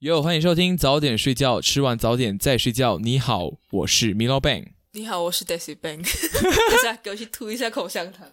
[0.00, 3.00] 哟，欢迎收听早点睡觉，吃完早点再睡觉。
[3.00, 4.68] 你好，我是米老 bang。
[4.92, 5.96] 你好，我是 Daisy Bang。
[6.70, 8.28] 等下给我去吐一下口香糖。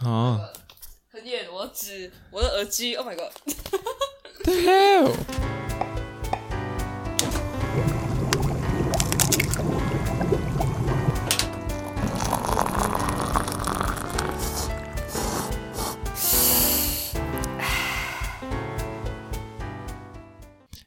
[0.00, 0.50] 啊
[1.08, 2.96] 很远，我指我的耳机。
[2.96, 3.30] Oh my god！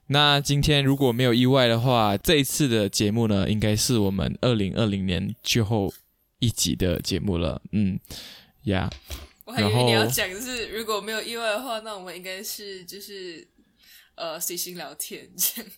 [0.07, 5.93] 那今天如果没有意外的话，这一次的节目呢，应该是我们二零二零年最后
[6.39, 7.61] 一集的节目了。
[7.71, 7.97] 嗯，
[8.63, 8.89] 呀、
[9.45, 13.47] 我还以为你要讲的是，如果没有意外的话，那我们应该是就是
[14.15, 15.71] 呃随心聊天这样。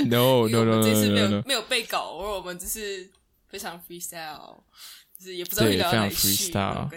[0.06, 3.10] no no no 我 no no 这次没 no 有 no，没有背稿，而我们只是
[3.48, 4.62] 非常 freestyle，
[5.18, 6.88] 就是也不知道会对非常聊哪去 freestyle。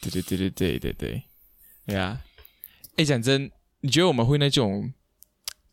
[0.00, 1.22] 对对对对对对对，
[1.86, 2.20] 对啊。
[2.96, 4.92] 哎，讲真，你觉得我们会那种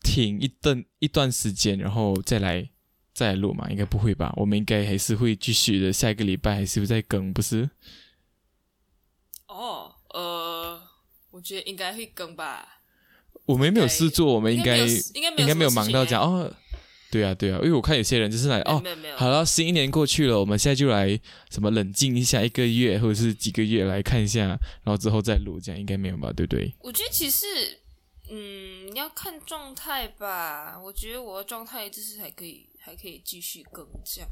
[0.02, 2.68] 停一段一段时间，然后再来
[3.14, 3.68] 再来录嘛？
[3.70, 4.32] 应该不会吧？
[4.36, 7.70] 我们应该还是会继续的，下一个礼拜还是会再更，不是？
[9.46, 10.80] 哦，呃，
[11.30, 12.80] 我觉得应该会更吧。
[13.46, 16.54] 我们没有事做，我们应该应该没有应该没有忙到讲哦。
[17.10, 18.82] 对啊，对啊，因为我看有些人就是来哦
[19.16, 26.32] 好了，新一年过去了，我们现在就来什么冷静一下一个月或者是几个月来看一下，然后之后再录，这样应该没有吧？
[26.32, 26.72] 对不对？
[26.80, 27.44] 我觉得其实，
[28.34, 30.80] 嗯，要看状态吧。
[30.82, 34.30] 我觉得我的状态就是还可以，还可以继续更这样。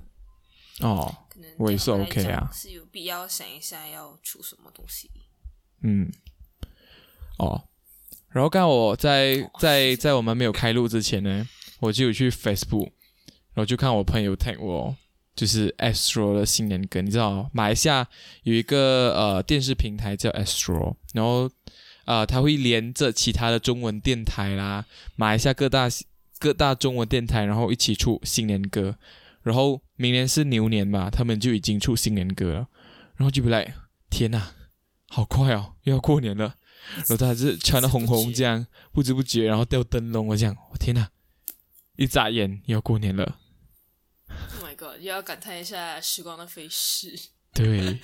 [0.80, 5.10] 哦，可能我也是 OK 啊是有必要想一下要出什么东西。
[5.82, 6.10] 嗯，
[7.38, 7.68] 哦，
[8.30, 11.46] 然后刚好我在在在我们没有开录之前呢，
[11.80, 12.92] 我就有去 Facebook，
[13.52, 14.96] 然后就看我朋友 tag 我，
[15.36, 18.08] 就是 Astro 的新年歌，你知道马来西亚
[18.44, 21.50] 有一个呃电视平台叫 Astro，然后
[22.10, 25.88] 呃它会连着其他的中文电台啦，马来西亚各大
[26.40, 28.96] 各大中文电台，然后一起出新年歌，
[29.42, 32.66] 然后明年是牛年嘛，他们就已经出新年歌了，
[33.14, 33.72] 然后就 like
[34.10, 34.54] 天呐！
[35.08, 36.56] 好快哦，又要过年了。
[36.96, 41.10] 然后他还是穿的红红这样，不知不觉，然后吊灯笼，我这样，我天呐！
[41.96, 43.38] 一眨眼又要过年了。
[44.28, 44.98] Oh my god！
[44.98, 47.16] 又要感叹一下时光的飞逝。
[47.52, 48.00] 对，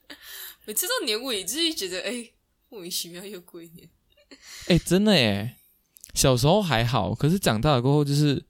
[0.64, 2.30] 每次到年尾，就是觉得哎，
[2.70, 3.90] 莫名其妙又过一年。
[4.68, 5.58] 哎，真的哎。
[6.12, 8.44] 小时候还好，可是长大了过后就是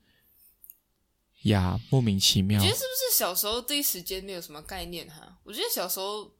[1.42, 2.70] 呀，莫名其妙我觉。
[2.70, 5.38] 得是不是小时候对时间没有什么概念哈？
[5.44, 6.34] 我觉得小时候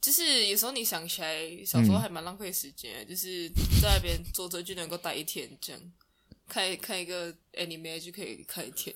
[0.00, 3.48] 就是有时候你想起来，小时候嗯还蛮浪费时间的，就是
[3.80, 5.80] 在那边坐着就能够待一天这样，
[6.48, 8.92] 看看一个 anime 就可以看一天。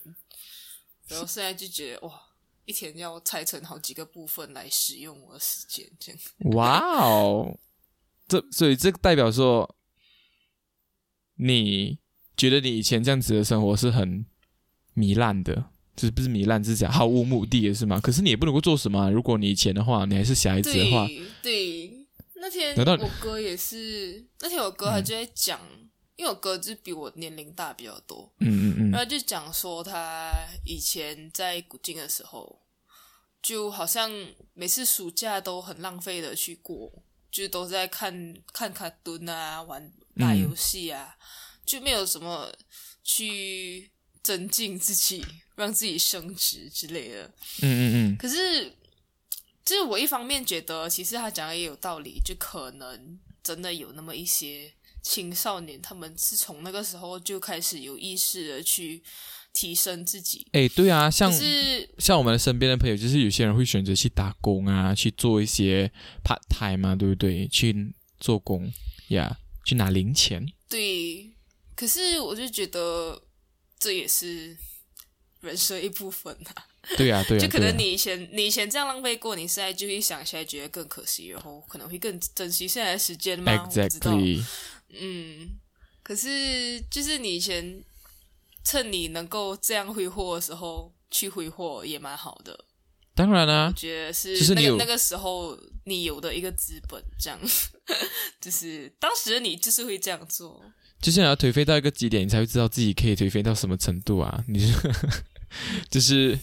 [1.06, 2.20] 然后现在就觉得哇，
[2.64, 6.20] 一天要拆成好几个部分来使用我的时间，这样。
[6.54, 7.58] 哇哦，
[8.26, 9.76] 这所以这代表说，
[11.36, 11.98] 你
[12.36, 14.24] 觉得你以前这样子的生活是很
[14.96, 18.00] 糜烂的，就是不是糜烂，是讲毫无目的的是吗？
[18.00, 25.60] 可是你也不能够做什么啊、如果你以前的话，你还是小孩子的话，对对，那天我哥也是，那天我哥他就在讲，
[26.16, 30.30] 因为我哥就是比我年龄大比较多，嗯嗯嗯，然后就讲说他
[30.64, 32.60] 以前在古晋的时候，
[33.42, 34.10] 就好像
[34.52, 36.92] 每次暑假都很浪费的去过，
[37.30, 41.16] 就都在看看卡顿啊，玩打嗯游戏啊，
[41.66, 42.52] 就没有什么
[43.02, 43.90] 去
[44.22, 45.24] 增进自己，
[45.56, 47.24] 让自己升职之类的。
[47.60, 48.72] 嗯嗯嗯，可是，
[49.64, 54.72] 就是我一方面觉得，其实他讲的也有道理，就可能真的有那么一些
[55.04, 59.02] 青少年，他们是从那个时候就开始有意识的去
[59.52, 60.46] 提升自己。
[60.52, 65.92] 哎，对啊，像是，像我们身边的朋友，就是有些人会选择去打工啊，去做一些
[66.24, 67.46] part time 嘛，对不对？
[67.48, 68.72] 去做工
[69.08, 70.44] 呀去拿零钱。
[70.68, 71.30] 对，
[71.76, 73.22] 可是我就觉得
[73.78, 74.56] 这也是
[75.42, 76.66] 人生一部分啊。
[76.98, 83.64] 对呀、对呀、就可能你以前你以前这样浪费过，你现在就会想起来觉得更可惜，然后可能会更珍惜现在的时间吗？
[83.64, 84.12] 我知道。
[84.12, 84.44] exactly，
[84.98, 85.58] 嗯，
[86.02, 87.84] 可是就是你以前
[88.64, 92.64] 趁你能够这样挥霍的时候去挥霍也蛮好的，
[93.14, 97.38] 当然啦、我觉得是就是你那个那个时候你有的一个资本，这样
[98.40, 100.62] 就是当时的你就是会这样做。
[101.00, 104.42] 就是你要颓废到一个极点，你才会知道自己可以颓废到什么程度啊！
[104.48, 104.72] 你是
[105.90, 106.38] 就是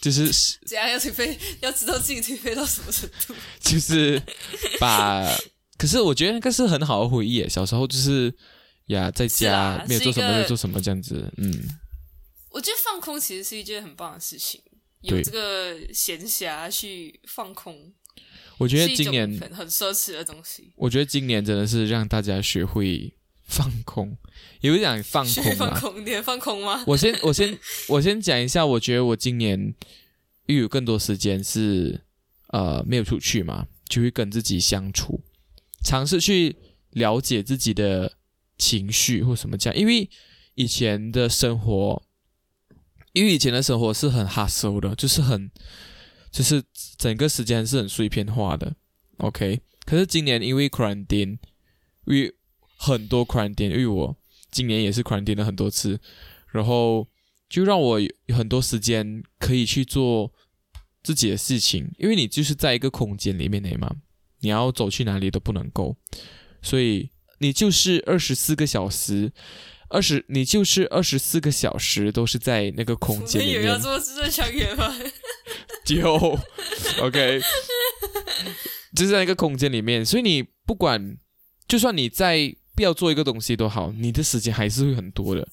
[0.00, 3.34] 就 是怎样要颓废，要知道自己颓废到什么程度。
[3.60, 4.20] 就是
[4.80, 5.24] 把，
[5.78, 7.48] 可是我觉得那个是很好的回忆耶。
[7.48, 8.34] 小时候就是
[8.86, 11.52] 呀，在家没有做什么，没有做什么这样子，嗯，
[12.50, 14.62] 我觉得放空其实是一件很棒的事情，
[15.02, 17.92] 有这个闲暇去放空，
[18.58, 20.72] 我觉得今年，很很奢侈的东西。
[20.76, 23.12] 我觉得今年真的是让大家学会
[23.46, 24.16] 放空，
[24.60, 25.54] 也不是讲放空啊。
[25.58, 26.82] 放空，你会放空吗？
[26.86, 27.58] 我先我先
[27.88, 29.74] 我先讲一下，我觉得我今年
[30.46, 32.00] 又有更多时间是
[32.48, 35.20] 呃没有出去嘛，就会跟自己相处，
[35.86, 36.56] 尝试去
[36.90, 38.18] 了解自己的
[38.58, 39.78] 情绪或什么这样。
[39.78, 40.10] 因为
[40.56, 42.02] 以前的生活，
[43.12, 45.48] 因为以前的生活是很 hustle 的，就是很
[46.32, 46.60] 就是
[46.98, 48.74] 整个时间是很碎片化的。
[49.18, 51.38] OK，可是今年因为 quarantine，
[52.06, 52.34] 因为
[52.76, 54.16] 很多 quarantine，因为我
[54.50, 56.00] 今年也是 quarantine 了很多次，
[56.50, 57.06] 然后
[57.48, 60.32] 就让我有很多时间可以去做
[61.04, 63.94] 自己的事情，因为你就是在一个空间里面的嘛，
[64.46, 65.96] 你要走去哪里都不能够，
[66.62, 67.10] 所以
[67.40, 69.32] 你就是二十四个小时，
[69.88, 73.54] 二十你就是二十四个小时都是在那个空间里面。
[73.54, 74.94] 你以为要，做自正强远吗？
[75.84, 76.38] 就
[77.02, 77.40] OK，
[78.94, 81.16] 就是在一个空间里面，所以你不管，
[81.66, 85.48] 就算你在不要做一个东西都好，你的时间还是会很多的。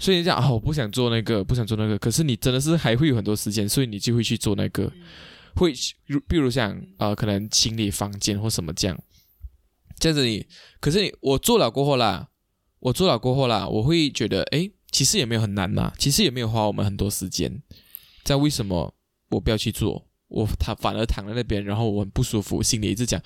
[0.00, 4.92] 所以你讲啊，我不想做那个，不想做那个，可是你真的是还会有很多时间，所以你就会去做那个，
[5.58, 5.74] 会
[6.06, 8.98] 如比如像呃，可能清理房间或什么这样，
[9.98, 10.46] 这样子你，
[10.80, 12.28] 可是你我做了过后啦，
[12.80, 17.62] 我做了过后啦，我会觉得诶，其实也没有很难嘛，其实也没有花我们很多时间，
[18.24, 18.94] 在为什么
[19.30, 20.06] 我不要去做？
[20.28, 23.18] 我他反而躺在那边，然后我很不舒服，心里一直讲，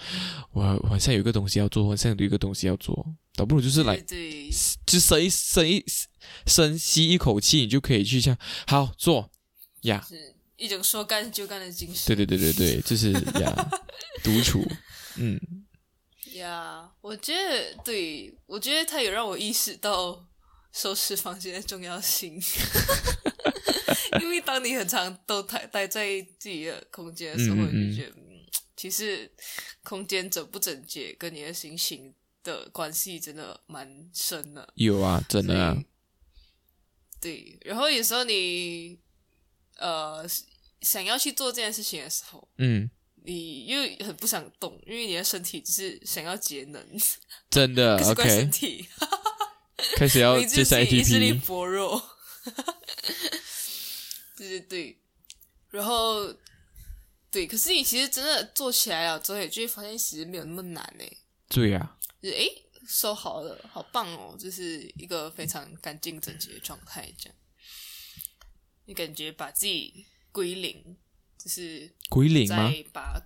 [0.53, 4.51] 我我好像有一个东西要做，我好像有一个东西要做，倒不如就是来对对，
[4.87, 5.85] 就深一深一
[6.47, 8.39] 深吸一口气，你就可以去这样
[8.69, 9.33] 好做
[9.81, 10.05] 呀。
[10.09, 12.15] 是一种说干就干的精神。
[12.15, 13.71] 对对对对对， 就是呀，
[14.23, 14.65] 独处，
[15.17, 15.41] 嗯，
[16.35, 20.29] 呀我觉得对，我觉得他有让我意识到
[20.73, 22.41] 收拾房间的重要性。
[24.21, 28.23] 因为当你很长都待待在自己的空间的时候，嗯嗯嗯你就觉得，嗯
[28.77, 29.31] 其实
[29.85, 32.13] 空间整不整洁跟你的心情
[32.43, 34.69] 的关系真的蛮深的。
[34.75, 35.77] 有啊，真的
[37.21, 38.99] 对，然后有时候你
[39.83, 40.25] 呃
[40.81, 42.89] 想要去做这件事情的时候，嗯，
[43.25, 46.85] 你又很不想动，因为你的身体只是想要节能，
[47.51, 48.89] 真的 可是怪身，OK，体，
[49.97, 52.03] 开始要 你自介绍己意志力 ATP，薄弱。
[54.37, 54.99] 对对对，
[55.71, 56.35] 然后
[57.31, 61.05] 对，可是你其实真的做起来了之后，你就会发现其实没有那么难呢。
[61.49, 62.49] 对呀，就是诶，
[62.89, 67.37] 收好了，好棒哦，就是一个非常干净整洁的状态，这样，
[68.87, 70.97] 你感觉把自己归零，
[71.39, 72.71] 就是归零吗？
[72.71, 73.23] 在把，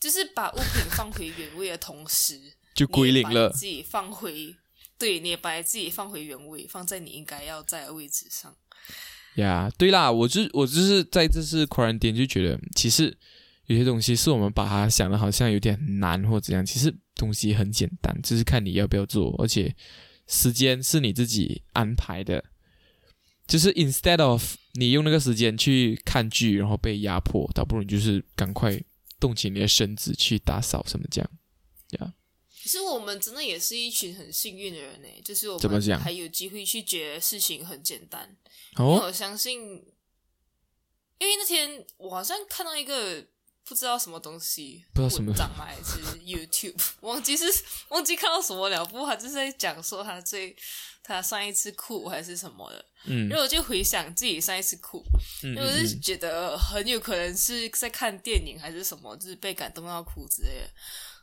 [0.00, 4.54] 就是把物品放回原位的同时， 就归零了自己放回，
[4.98, 8.56] 对，你也把你自己放回原位，放在你应该要在的位置上。
[9.36, 13.16] 呀对啦，我就我就是在这次 quarantine 就觉得，其实
[13.66, 19.74] 有些东西是我们把它想的好像有点难或怎样，其实东西很简单，就是看你要不要做，而且
[20.28, 22.44] 时间是你自己安排的，
[23.46, 28.80] 就是 instead of 你用那个时间去看剧，然后被压迫，倒不如你就是赶快
[29.18, 31.30] 动起你的身子去打扫什么这样。
[31.98, 32.14] 呀。
[32.48, 38.34] 其实我们真的也是一群很幸运的人呢，就是我们还有机会去觉得事情很简单。
[38.78, 39.60] 因为哦，我相信，
[41.18, 43.22] 因为那天我好像看到一个
[43.64, 45.66] 不知道什么东西，不知道什么文章吗？
[45.66, 47.44] 还是 YouTube， 忘记是
[47.90, 48.82] 忘记看到什么了。
[48.86, 50.56] 不过他就是在讲说他最
[51.04, 53.28] 他上一次哭还是什么的，嗯。
[53.28, 55.04] 然后我就回想自己上一次哭，
[55.44, 60.70] 嗯因为我是嗯觉得很有可能是在看电影还是什么，就是被感动到哭之类的。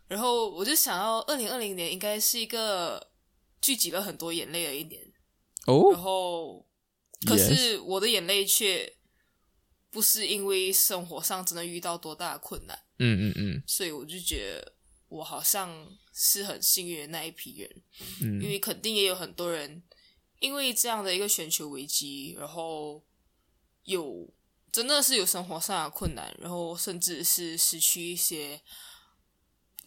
[0.08, 3.12] 然后我就想到，二零二零年应该是一个
[3.60, 5.01] 聚集了很多眼泪的一年。
[5.65, 5.91] 哦？
[5.91, 6.67] 然哦，后，
[7.25, 8.94] 可是我的眼泪却
[9.89, 13.63] 不是因为生活上真的遇到多大的困难，嗯嗯嗯。
[13.65, 14.74] 所以我就觉得
[15.08, 15.70] 我好像
[16.13, 17.70] 是很幸运的那一批人，
[18.22, 19.82] 嗯因为肯定也有很多人
[20.39, 23.03] 因为这样的一个全球危机，然后
[23.84, 24.34] 有
[24.72, 28.60] 真的是有生活上的困难，然后甚至是失去一些，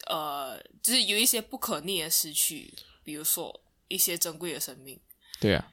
[0.06, 5.00] 呃，就是有一些不可逆的失去，比如说一些珍贵的生命。
[5.40, 5.72] 对啊，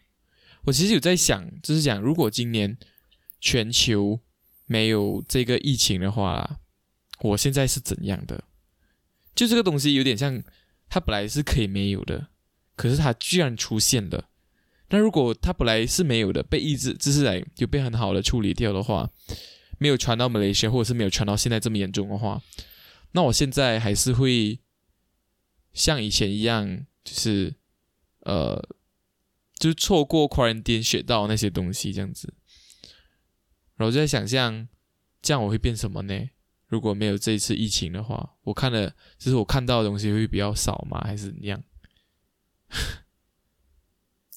[0.65, 2.77] 我其实有在想，就是讲如果今年
[3.39, 4.19] 全球
[4.65, 6.59] 没有这个疫情的话，
[7.19, 8.43] 我现在是怎样的？
[9.41, 10.39] 就这个东西有点像，
[10.87, 12.27] 它本来是可以没有的，
[12.75, 14.29] 可是它居然出现了。
[14.89, 19.09] 那如果它本来是没有的，被抑制，就是来有被很好的处理掉的话，
[19.79, 22.39] 没有传到马来西亚，或者是没有传到现在这么严重的话，
[23.13, 24.59] 那我现在还是会
[25.73, 27.55] 像以前一样，就是
[28.19, 28.63] 呃，
[29.55, 32.31] 就是错过 quarantine 学到那些东西这样子。
[33.75, 34.67] 然后就在想象，
[35.19, 36.29] 这样我会变什么呢？
[36.71, 41.01] 如果没有这一次疫情的话，我看的就是我看到的东西会比较少吗？
[41.03, 41.61] 还是怎样？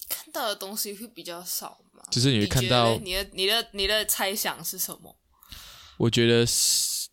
[0.08, 2.02] 看到的东西会比较少吗？
[2.10, 5.16] 就是你会看到嘞，你的你的你的猜想是什么？
[5.96, 7.08] 我觉得是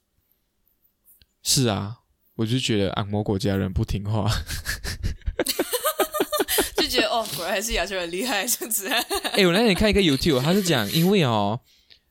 [1.44, 2.00] 是啊，
[2.38, 4.28] 我就觉得按摩国家人不听话。
[6.78, 8.90] 就觉得哦，果然还是亚洲人厉害，这样子。
[9.34, 11.62] 哎、我那天看一个 YouTube，他是讲，因为哦，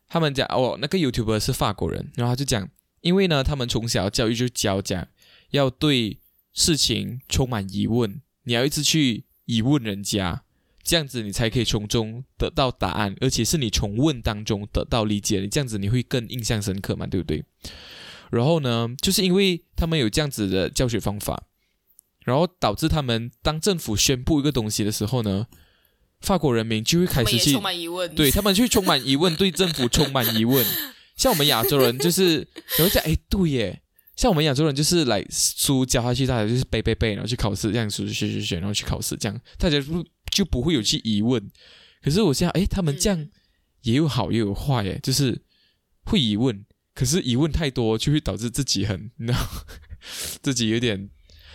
[0.07, 2.71] 他们讲哦，那个 YouTuber 是法国人，然后他就讲，
[3.01, 5.09] 因为呢，他们从小教育就教讲
[5.51, 6.19] 要对
[6.53, 10.43] 事情充满疑问，你要一直去疑问人家，
[10.83, 17.45] 这样子你才可以从中得到答案，而且是你从问当中得到理解，你这样子你会更印象深刻嘛，对不对？
[18.31, 21.45] 然后呢，就是因为他们有这样子的教学方法，
[22.25, 25.47] 然后导致他们当政府宣布一个东西的时候呢，
[26.21, 28.15] 法国人民就会开始去充满疑问。
[28.15, 30.65] 对他们去充满疑问，对政府充满疑问。
[31.21, 32.39] 像我们亚洲人就是，
[32.79, 33.83] 然后讲，哎，对耶，
[34.17, 41.47] 像我们亚洲人就是来书教下去，大家就是背背背，然后去考试，这样学学学学，然后去考试，这样大家不就不会有去疑问。
[42.03, 43.31] 可是我现在，哎，他们这样嗯
[43.83, 45.39] 也有好也有坏，耶，就是
[46.05, 49.39] 会疑问，可是疑问太多就会导致自己很，你知道，
[50.41, 51.11] 自己有点，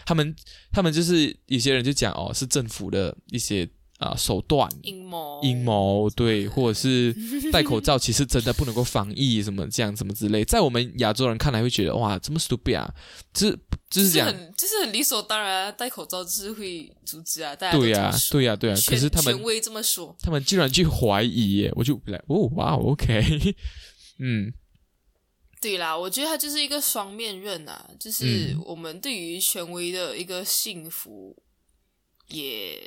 [0.06, 0.36] 他们
[0.72, 3.68] 他们就是有些人就讲哦，是政府的一些
[3.98, 7.16] 啊、手段，阴谋，阴谋，对，或者是
[7.52, 12.94] 戴口罩，其实真的不能够防疫，什么这样，什么之类，在我们亚洲人看来会觉得哇，这么 stupid 啊，
[13.34, 13.54] 就是
[13.90, 23.56] 就就是是这样，很就是很理所当然啊，戴口罩就是会阻止啊，大家对呀、呀、对呀、对呀、可是他们权威这么说，他们居然去怀疑耶，我就来哦，哇，OK，
[24.20, 24.52] 嗯，
[25.62, 28.62] 对啦，我觉得它就是一个双面刃啊，就是嗯。
[28.66, 31.36] 我们对于权威的一个信服，
[32.28, 32.82] 也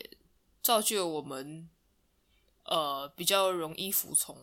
[0.69, 1.67] 造就我们
[2.67, 4.37] 呃比较容易服从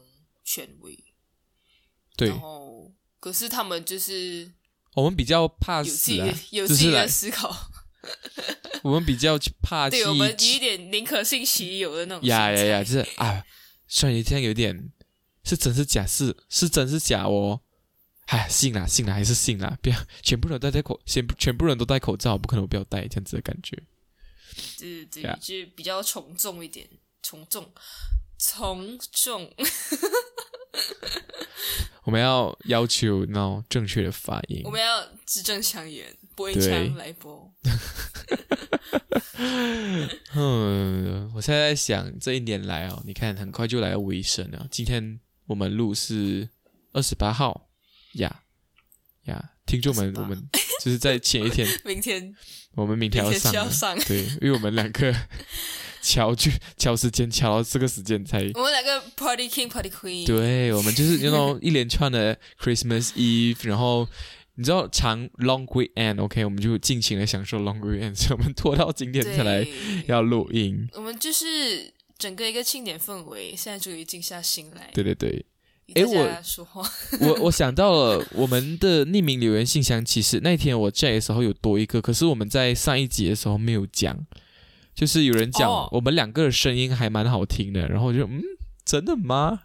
[0.44, 0.98] 权威，
[2.18, 4.52] 对然，后可是他们就是
[4.96, 7.56] 我们比较怕有自己死啊，有自己的思考，
[8.82, 13.46] 我们比较怕 去对我们有一点宁可信其有的那种呀呀呀，就是 啊，
[13.88, 14.92] 虽然这样有点
[15.44, 17.62] 是真是假，是是真是假哦。
[18.26, 23.78] 哎，信啦信啦，还是信啦，不要全部人都戴口，全部全部人都戴口罩，不可能我不要戴这样子的感觉。
[24.78, 26.88] 对对 Yeah 就比较从众一点，
[27.24, 27.74] 从众，
[28.38, 29.52] 从众。
[32.04, 34.70] 我们要要求那种正确的发音我。
[34.70, 37.52] 们要字正腔圆，播音对腔来播。
[40.36, 44.68] 嗯，我现在在想这一年来哦，你看很快就来到尾声了。
[44.70, 46.50] 今天我们录是
[46.92, 47.70] 二十八号
[48.14, 48.44] 呀
[49.24, 50.48] 呀，听众们，我们
[50.86, 52.32] 就是在前一天，明天
[52.76, 55.12] 我们明天要上对，因为我们两个
[56.00, 58.38] 敲去敲时间敲到这个时间才。
[58.54, 60.28] 我们两个 Party King Party Queen。
[60.28, 64.08] 对，我们就是那种 一连串的 Christmas Eve，然后
[64.54, 69.66] 你知道长 Long Weekend，OK，、我们就尽情的享受 Long Weekend，所以我们拖到今天才来，
[70.06, 70.88] 要录音。
[70.94, 75.44] 我们就是整个一个庆典氛围，现在终于静下心来，对对对，
[75.88, 76.90] 与大诶我说话。
[77.22, 84.18] 我我想到了我们的匿名留言信箱，其实那天我 check 的时候有多一个，可是我们在上一集的时候没有讲，
[84.96, 88.42] 就是有人讲哦我们两个的声音还蛮好听的，然后我就嗯，
[88.84, 89.62] 真的吗？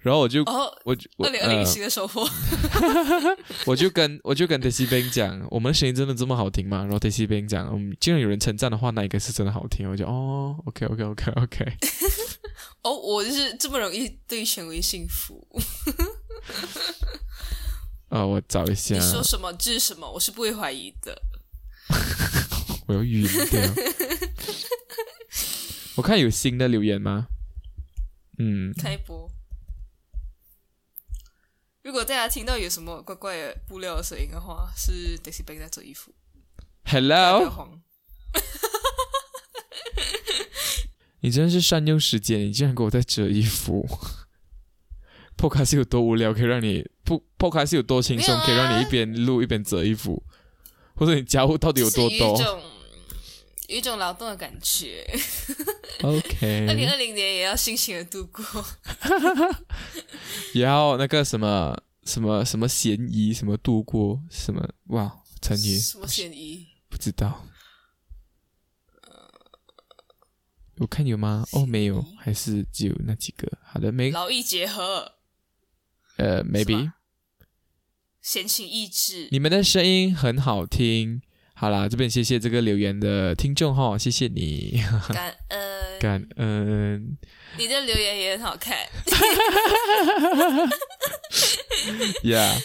[0.00, 2.28] 然后我就、哦，我就我二零二零的收获
[3.64, 6.82] 我就跟我就跟 Daisy Bang 讲，我们的声音真的这么好听吗？
[6.82, 9.90] 然后 Daisy Bang 讲，嗯，既然有人称赞的话，那应该是真的好听。
[9.90, 11.72] 我就哦，OK OK OK OK，
[12.82, 15.46] 哦，我就是这么容易对权威信服。
[18.08, 21.20] 啊，我找一下你，说什么这是什么，我是不会怀疑的。
[22.86, 23.60] 我要晕掉。
[25.96, 27.28] 我看有新的留言吗？
[28.38, 29.30] 嗯，开播。
[31.82, 36.12] 如果大家听到有什么怪怪的布料的声音的话，是 Daisy 在做衣服
[36.84, 37.48] ，Hello，
[41.24, 43.88] 你真的是善用时间，你竟然给我在折衣服。
[45.38, 50.22] Podcast 有多无聊，可以让你不 Podcast 有多轻松，啊可以让你一边录一边折衣服，
[50.94, 52.62] 或者你家务到底有多就是有一多种
[53.68, 55.02] 有一种劳动的感觉。
[56.02, 58.44] ？OK， 二零二零年也要辛勤的度过。
[60.52, 66.66] 也要那个什么什么什么嫌疑，什么度过什么哇，成语什么嫌疑？
[66.90, 67.46] 不知道。
[70.78, 71.44] 我看有吗？
[71.52, 73.46] 哦，没有，还是只有那几个。
[73.64, 75.12] 好的，没劳逸结合，
[76.16, 76.94] 呃，maybe 吧
[78.20, 79.28] 闲情逸致。
[79.30, 81.22] 你们的声音很好听。
[81.56, 84.82] 好啦，这边谢谢这个留言的听众哈，谢谢你，
[85.14, 87.16] 感恩，感恩。
[87.56, 88.74] 你的留言也很好看。
[92.24, 92.60] 呀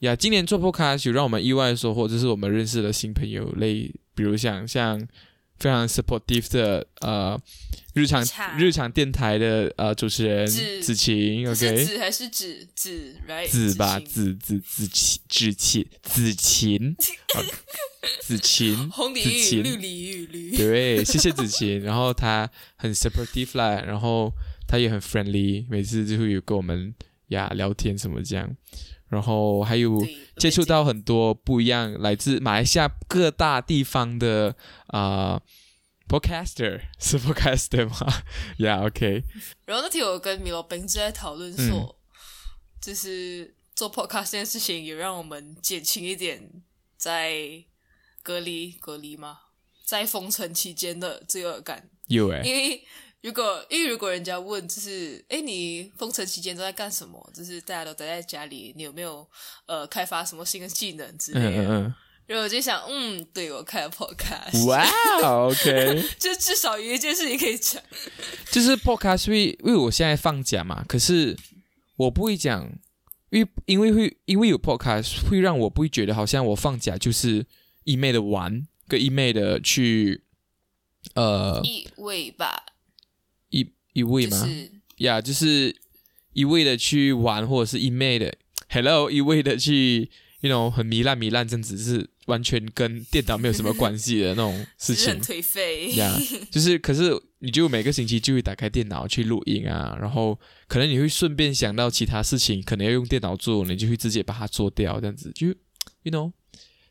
[0.00, 5.06] 呀，今年做 podcast 有让我们意外的收获，就是我们认识的新朋友，类比如像像
[5.58, 7.40] 非常 supportive 的呃
[7.94, 8.24] 日常
[8.56, 13.48] 日常电台的呃主持人子子晴，OK，子还是子子？right？
[13.48, 16.96] 子吧，子子子子晴子晴子晴
[18.22, 20.56] 子晴，红鲤鱼、绿鲤鱼、绿。
[20.56, 21.80] 对，谢谢子晴。
[21.82, 24.32] 然后他很 supportive 啦，然后
[24.68, 26.94] 他也很 friendly，每次就会有跟我们
[27.28, 28.56] 呀聊天什么这样。
[29.08, 30.04] 然后还有
[30.36, 34.54] 接触到很多不一样来自马来西亚各大地方的
[34.88, 35.40] 啊、
[36.08, 38.22] podcaster 是 podcaster 吗？
[38.58, 39.24] Yeah，OK，、
[39.64, 41.68] 然后那天我跟米罗宾就在讨论嗯。
[41.68, 41.98] 说，
[42.80, 46.50] 就是做 podcast 这件事情，有让我们减轻一点
[46.96, 47.64] 在
[48.22, 49.38] 隔离隔离吗？
[49.84, 52.84] 在封城期间的罪恶感，有诶、因为
[53.22, 57.30] 如果因为如果人家问，就是哎，你封城期间都在干什么？
[57.34, 59.26] 就是大家都待在家里，你有没有
[59.66, 61.62] 呃开发什么新的技能之类的？
[61.62, 61.94] 嗯嗯
[62.28, 64.86] 然后我就想，嗯，对我开了 podcast，嗯，哇
[65.46, 67.82] ，OK， 就至少有一件事情可以讲。
[68.50, 71.34] 就是 podcast 会，因为我现在放假嘛，可是
[71.96, 72.70] 我不会讲，
[73.30, 77.46] 因为因为会因为有 podcast 会让我不会觉得好像我放假就是
[77.84, 80.22] 一昧的玩，跟一昧的去
[81.14, 82.62] 呃一味吧，
[83.98, 84.40] 一一味吗？
[84.40, 85.76] 就是呀就是
[86.32, 88.32] 一味的去玩，或者是一昧的
[88.68, 90.08] hello 一味的去
[90.40, 95.20] ，you know 很糜烂糜烂，这样子是完全跟电脑没有什么关系的那种事情。
[95.20, 95.92] 颓废。
[95.94, 96.16] 呀
[96.50, 105.46] 就是可是你就每个星期就会打开电脑去录音啊，然后可能你会顺便想到其他事情，可能要用电脑做，你就会直接把它做掉，这样子就
[106.02, 106.32] you know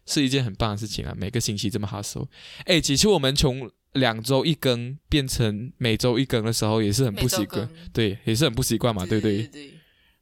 [0.06, 1.14] 是一件很棒的事情啊。
[1.18, 2.28] 每个星期这么 hustle，
[2.66, 9.64] 哎，其实我们从两周一更变成每周一更的时候，也是很不习惯，对，也是很不习惯嘛，对对不对？
[9.66, 9.74] 对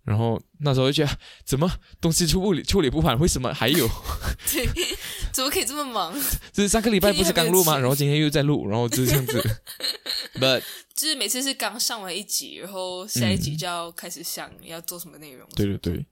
[0.05, 1.67] 然后那时候就觉得怎么
[1.99, 3.87] 东西处理处理不完，为什么还有？
[4.53, 4.63] 对，
[5.33, 6.13] 怎么可以这么忙？
[6.53, 7.79] 就是上个礼拜不是刚录吗？
[7.79, 9.41] 然后今天又在录，然后就是这样子。
[10.39, 10.61] But
[10.93, 15.47] 就是每次是刚上完一集，然后下一集就要开始想要做什么内容。
[15.49, 16.05] 嗯对对对，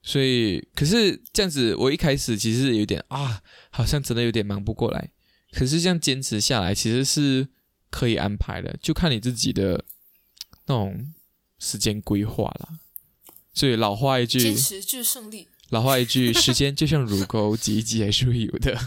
[0.00, 5.10] 所以可是这样子，我一开始其实有点啊，好像真的有点忙不过来。
[5.52, 7.48] 可是这样坚持下来，其实是
[7.90, 9.84] 可以安排的，就看你自己的
[10.66, 11.12] 那种
[11.58, 12.78] 时间规划啦。
[13.54, 15.48] 所以老话一句坚，持就是胜利。
[15.70, 18.78] 老话一句，时间就像乳沟，挤一挤还是会有的，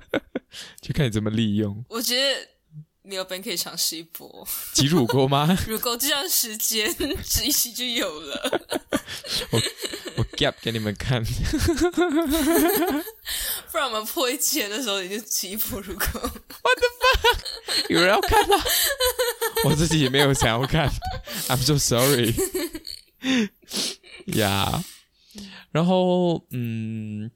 [0.80, 1.84] 就看你怎么利用。
[1.88, 2.48] 我觉得
[3.06, 5.56] 你有本可以尝试一波，挤乳沟吗？
[5.68, 6.90] 如果就像时间
[7.22, 8.60] 指一起就有了，
[9.50, 9.60] 我
[10.16, 11.22] 我 gap 给你们看。
[13.70, 16.06] 不然我们破一千的时候你就起一波如果
[17.88, 18.56] 有人要看吗？
[19.68, 20.88] 我自己也没有想要看
[21.48, 22.34] ，I'm so sorry
[24.38, 24.82] 呀。
[25.72, 27.30] 然后，嗯，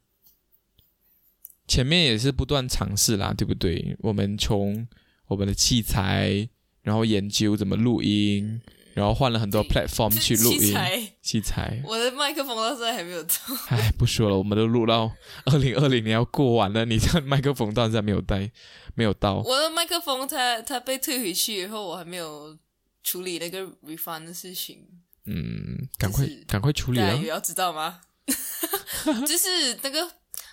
[1.67, 3.97] 前面也是不断尝试啦，对不对？
[3.99, 4.87] 我们从
[5.29, 6.49] 我们的器材，
[6.81, 8.61] 然后研究怎么录音，
[8.93, 11.81] 然后换了很多 platform 去录音器材，器材。
[11.85, 13.31] 我的麦克风到现在还没有到。
[13.67, 15.11] 唉，不说了，我们都录到
[15.45, 18.51] 二零二零年要过完了，你这麦克风到现在没有带，
[18.95, 19.35] 没有到。
[19.35, 22.57] 我的麦克风它它被退回去以后，我还没有
[23.03, 24.85] 处理那个 refund 的事情。
[25.25, 27.21] 嗯，赶快就是赶快处理啊大家！
[27.21, 28.01] 也要知道吗？
[29.27, 30.11] 就是那个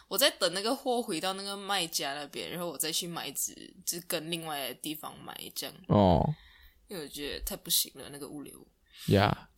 [0.09, 6.23] 我在等那个货回到那个卖家那边，然后我再去买一只，就跟另外的地方买这样，哦
[6.89, 8.65] 因为我觉得太不行了那个物流。
[9.09, 9.49] 呀，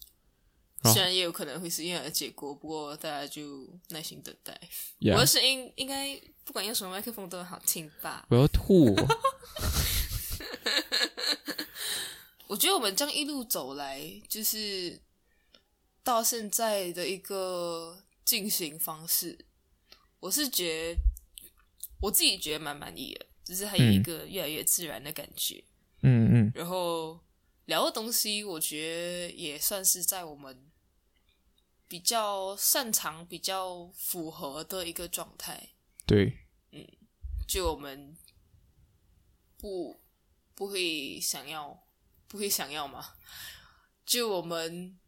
[0.82, 4.58] 哦虽然也有可能会是一样的结果，不过大家就耐心等待。
[5.00, 8.26] 呀我的声音应该不管用什么麦克风都很好听吧？
[8.30, 9.06] 我要吐哦！
[12.48, 14.98] 我觉得我们这样一路走来，就是
[16.02, 19.38] 到现在的一个进行方式，
[20.20, 21.00] 我是觉得
[22.00, 25.62] 我自己觉得蛮满意的，就是还有一个越来越自然的感觉。
[26.02, 27.18] 嗯嗯然后
[27.66, 30.70] 聊的东西，我觉得也算是在我们
[31.86, 35.70] 比较擅长、比较符合的一个状态。
[36.06, 36.38] 对，
[36.72, 36.86] 嗯
[37.46, 38.16] 就我们
[39.56, 40.00] 不
[40.54, 41.86] 不会想要，
[42.26, 43.14] 不会想要嘛？
[44.06, 44.98] 就我们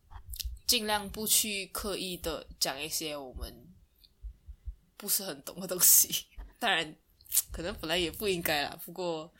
[0.67, 3.70] 尽量不去刻意的讲一些我们
[5.01, 6.27] 不是很懂的东西。
[6.61, 6.95] 当然，
[7.51, 8.79] 可能本来也不应该啦。
[8.85, 9.33] 不过，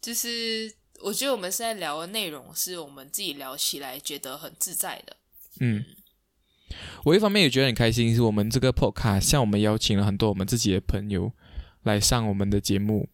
[0.00, 5.16] 就是我觉得我们现在聊的内容是我们自己聊起来觉得很自在的。
[5.58, 5.84] 嗯。
[7.04, 11.32] 我一方面也觉得很开心，是我们这个 podcast，像我们邀请了很多我们自己的朋友
[11.82, 13.08] 来上我们的节目，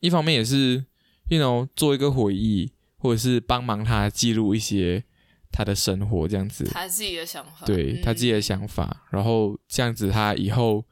[0.00, 0.84] 一方面也是
[1.28, 5.04] ，you know，做一个回忆，或者是帮忙他记录一些
[5.52, 6.64] 他的生活这样子。
[6.64, 10.86] 他自己的想法，嗯对他自己的想法，然后这样子他以后不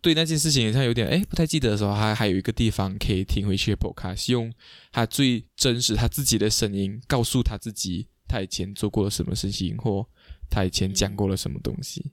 [0.00, 4.52] 对那件事情好像有点哎不太记得的时候，他还有一个地方可以听回去的 podcast，用
[4.92, 10.08] 他最真实他自己的声音告诉他自己他以前做过了什么事情，或
[10.48, 12.12] 他以前讲过了什么东西。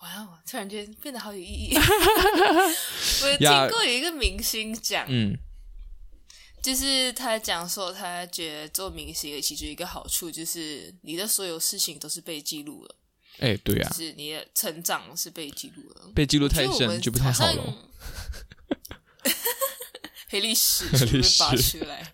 [0.00, 1.74] 哇哦，突然间变得好有意义。
[1.76, 5.36] 我听过有一个明星讲，嗯
[6.62, 12.96] 就是他讲说，他觉得做明星的其中一个好处就是你的所有事情都是被记录了，
[13.38, 16.10] 哎，对啊就，是你的成长是被记录了。
[16.14, 17.88] 被记录太深就不太好了。
[20.28, 22.12] 黑历史黑历就被扒出来。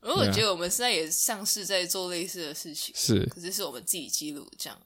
[0.00, 4.76] 而我觉得我们现在也像是在做类似的事情，是，可是是我们自己记录，这样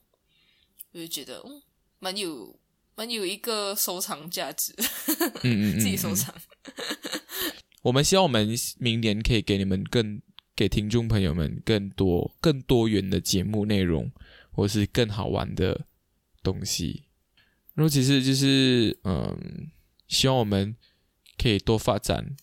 [0.91, 1.59] 我就觉得嗯，
[1.97, 2.59] 蛮有
[2.95, 4.75] 蛮有一个收藏价值，
[5.41, 6.35] 嗯嗯嗯，自己收嗯藏。
[7.81, 10.21] 我们希望我们明年可以给你们更
[10.55, 14.11] 给听众朋友们更多更多元的节目内容，
[14.57, 15.85] 或是更好玩的
[16.41, 17.03] 东西。
[17.75, 19.69] 然后其实就是嗯，
[20.07, 20.75] 希望我们
[21.37, 22.35] 可以多发展、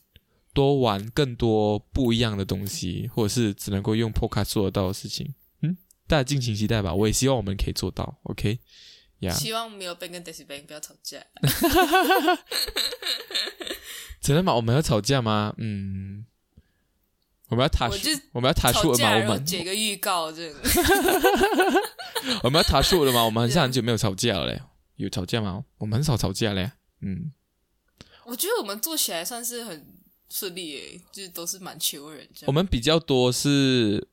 [0.53, 5.35] 多玩更多不一样的东西，或者是只能够用 Podcast 做得到的事情。
[5.63, 6.95] 嗯，大家敬请期待吧。
[6.95, 8.21] 我也希望我们可以做到。
[8.23, 8.61] OK，
[9.19, 11.27] 呀、希望没有 Ben 跟 Daisy Ben 不要吵架。
[14.21, 14.55] 真的吗？
[14.55, 15.53] 我们要吵架吗？
[15.59, 16.25] 嗯，
[17.49, 18.99] 我们要踏出我就，我们要踏出了吗？
[18.99, 20.59] 吵架，然后我们截个预告，这个
[22.43, 23.23] 我们要踏出了吗？
[23.25, 24.63] 我们很像很久没有吵架了嘞，
[24.97, 25.65] 有吵架吗？
[25.79, 26.73] 我们很少吵架嘞。
[27.01, 27.33] 嗯，
[28.25, 29.87] 我觉得我们做起来算是很
[30.31, 32.47] 顺利诶，就是都是蛮求人这样。
[32.47, 34.09] 我们比较多是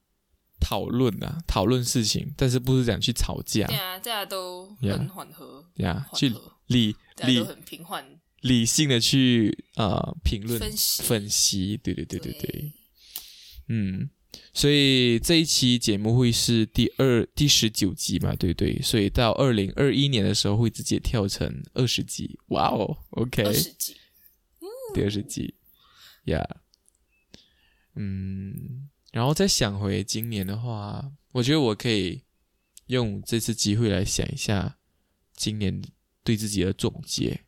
[0.60, 6.34] 讨论啊，讨论事情，但是不是讲去吵架对啊，大家都很缓和，呀，去，
[6.68, 8.06] 理理都很平缓。
[8.42, 12.74] 理性的去呃评论分析分析，对对对对对对，
[13.74, 14.10] 嗯，
[14.54, 18.82] 所以这一期节目会是第二第十九集嘛，对不对？
[18.82, 23.96] 所以到二零二一年的时候会直接跳成二十集，哇哦，OK，二十集，
[24.94, 25.56] 第二十集，
[26.26, 26.46] 呀、
[27.96, 32.24] 嗯，然后再想回今年的话，我觉得我可以
[32.88, 34.78] 用这次机会来想一下
[35.34, 35.82] 今年
[36.26, 37.46] 对自己的总结。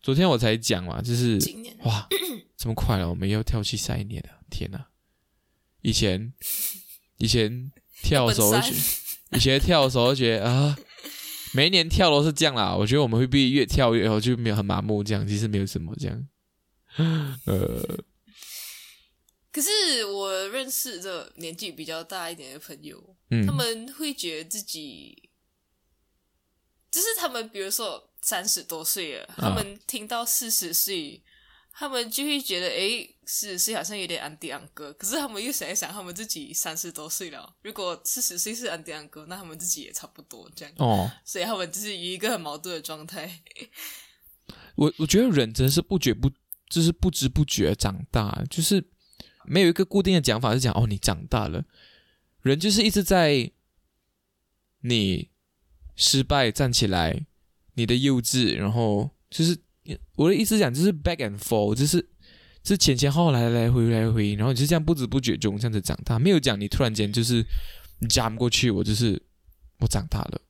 [0.00, 1.38] 昨天我才讲嘛，就是
[1.84, 2.08] 哇，
[2.56, 4.86] 这么快了，我们要跳去下一年了，天哪！
[5.82, 6.32] 以前
[7.18, 8.72] 以前跳的时候觉
[9.32, 10.76] 以前跳的时候会觉得啊，
[11.52, 12.74] 每一年跳都是这样啦。
[12.74, 15.26] 我觉得我们会不会越跳越后就没有很麻木这样？
[15.26, 16.28] 其实没有什么这样。
[17.46, 18.04] 呃，
[19.50, 25.30] 可是我认识的年纪比较大一点的朋友，嗯他，们会觉得自己，
[26.90, 31.22] 就是他们比如说三十多岁了，他们听到四十岁，
[31.72, 34.92] 他们就会觉得，诶，四十岁好像有点安迪安哥。
[34.94, 43.42] 可是他们又想一想，他们自己三十多岁了，如果四十岁是安迪安哥，那他们自己也差不多这样，哦，所以他们就是以一个很矛盾的状态。
[44.76, 46.30] 我我觉得人真是不觉不，
[46.68, 48.84] 就是不知不觉长大，就是
[49.44, 51.64] 没有一个固定的讲法是讲哦，你长大了。
[52.42, 53.50] 人就是一直在
[54.80, 55.30] 你
[55.96, 57.24] 失败站起来，
[57.74, 59.58] 你的幼稚，然后就是
[60.16, 62.06] 我的意思讲就是 back and forth，就是就
[62.64, 67.44] 是前前后后来来回来回，然后你是这样不知不觉中这样子长大，没有讲你突然间就是
[68.08, 69.22] jump 过去，我就是
[69.80, 70.40] 我长大了，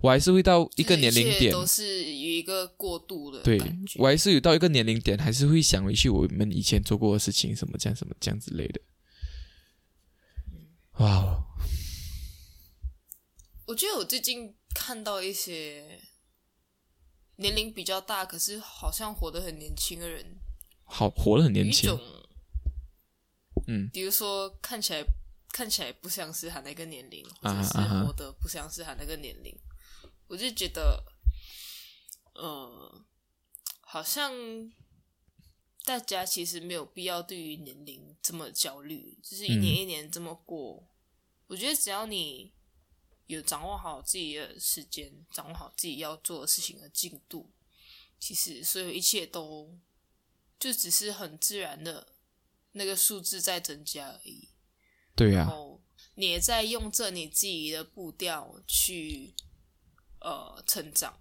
[0.00, 3.60] 我还是会到一个年龄点，都是有一个过渡的对。
[3.96, 8.80] 我还是有到一个年龄点，还是会想回去我们以前做过的事情，什么这样什么这样之类的。
[10.98, 11.44] 哇哦，
[13.66, 16.00] 我觉得我最近看到一些
[17.36, 20.38] 年龄比较大，可是好像活得很年轻的人，
[20.94, 21.90] 好活得很年轻，
[23.66, 25.04] 嗯，比如说看起来
[25.48, 29.52] 看起来不像是他那个年龄，或啊者是活得不像是他那个年龄，
[30.28, 31.04] 我就觉得，
[32.34, 33.04] 呃，
[33.80, 34.32] 好像
[35.84, 40.88] 大家其实没有必要对于年龄这么焦虑，就是一年嗯一年这么过。
[41.48, 42.52] 我觉得只要你
[43.26, 47.50] 有掌握好自己的时间，掌握好自己要做的事情的进度，
[48.20, 49.76] 其实所有一切都
[50.64, 52.14] 就只是很自然的
[52.72, 54.48] 那个数字在增加而已。
[55.14, 55.52] 对啊呀、
[56.14, 59.34] 你也在用着你自己的步调去
[60.20, 61.18] 呃成长。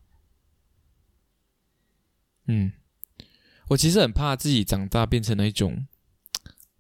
[2.47, 2.71] 嗯，
[3.67, 5.86] 我其实很怕自己长大变成了一种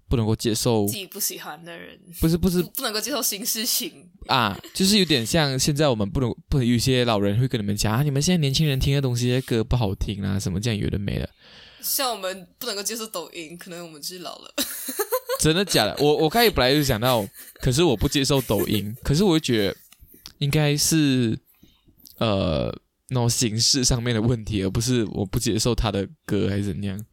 [0.07, 4.09] 不能够接受自，己不喜欢的人，不是不是不不能够接受新事情。
[4.27, 11.29] 啊，就是有点像现在我们不能不能有些老人会跟你们讲啊，你们现在年轻人听的东西的歌不好听啊，什么这样有的没的，
[11.83, 14.53] 像我们不能够接受抖音，可能我们就是老了。
[15.39, 15.95] 真的假的？
[15.99, 19.75] 我我刚才本来就想到，可是我不接受抖音， 可是我就觉得
[20.37, 21.37] 应该是
[22.17, 22.73] 呃
[23.09, 27.05] 那种形式上面的问题，而不是我不接受他的歌还是怎样。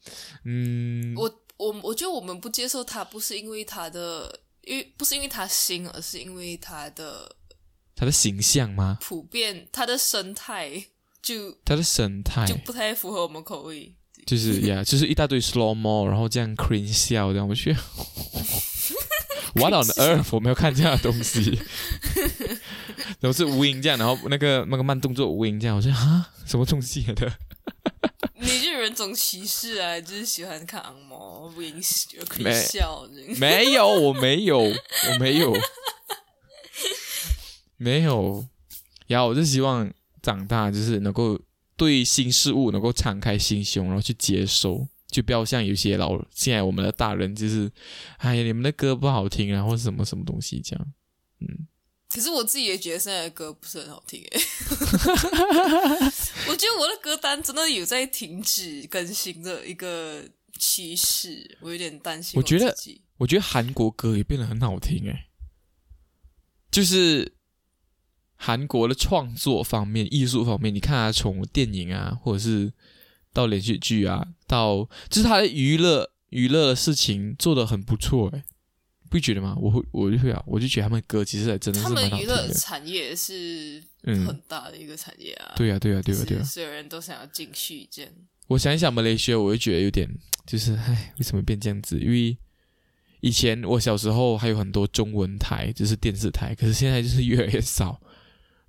[0.44, 7.34] 嗯，我我我觉得我们不接受他，不是因为他的，因为不是因为他新，而是因为他的
[7.96, 8.98] 他的形象吗？
[9.00, 10.84] 普遍，他的生态
[11.20, 13.96] 就他的生态就不太符合我们口味。
[14.26, 17.74] 就是呀，就是一大堆 slow mo，然后这样 clean 笑，这样我去。
[19.54, 20.28] What on earth？
[20.30, 21.58] 我没有看这样的东西，
[23.18, 27.32] 都是 wing 这样，然后那个那个慢动作 wing 这样，我说啊，什么东西的？
[28.36, 30.00] 你就人总歧视啊？
[30.00, 31.82] 就是喜欢看昂毛 wing
[32.28, 33.04] 可以笑？
[33.38, 35.52] 没有，我没有，我没有，
[37.76, 38.46] 没有。
[39.08, 41.36] 然后我就希望长大就是能够
[41.80, 44.86] 对新事物能够敞开心胸，然后去接受。
[45.08, 47.72] 就不要像有些老现在我们的大人，就是
[48.18, 50.86] 哎呀，你们的歌不好听啊，或者什么什么东西这样，
[51.40, 51.66] 嗯。
[52.10, 54.40] 可是我自己也觉得现在的歌不是很好听哎。
[56.48, 60.22] 我觉得我的歌单真的有在停止更新的一个
[60.58, 62.36] 趋势，我有点担心。
[62.36, 62.76] 我觉得，
[63.16, 65.28] 我觉得韩国歌也变得很好听哎。
[66.70, 67.32] 就是
[68.40, 72.72] 韩国的创作方面、艺术方面，你看他，从电影啊，或者是。
[73.32, 78.42] 到连续剧啊，到就是他的娱乐娱乐的事情做的很不错哎，
[79.08, 79.56] 不觉得吗？
[79.60, 82.44] 我会我就会啊，我就觉得他们歌其实真的是蛮好听的。
[82.44, 88.10] 娱乐产业是很大的一个产业啊，对呀对呀对呀对呀，所有人都想要进去这样。
[88.48, 90.12] 我想一想马来西亚，我就觉得有点
[90.44, 92.00] 就是唉，为什么变这样子？
[92.00, 92.36] 因为
[93.20, 98.00] 以前我小时候还有很多中文台，就是电视台，可是现在就是越来越少，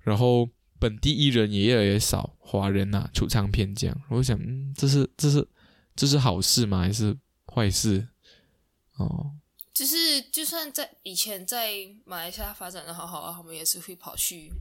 [0.02, 0.48] 然后。
[0.82, 5.48] 本地艺人也越来越少，华人呐出唱片这样，我想，嗯，这是这是
[5.94, 6.80] 这是好事吗？
[6.80, 8.08] 还是坏事？
[8.96, 9.36] 哦，
[9.72, 11.70] 就是就算在以前在
[12.04, 14.52] 马来西亚发展的好好啊，他们也是会跑去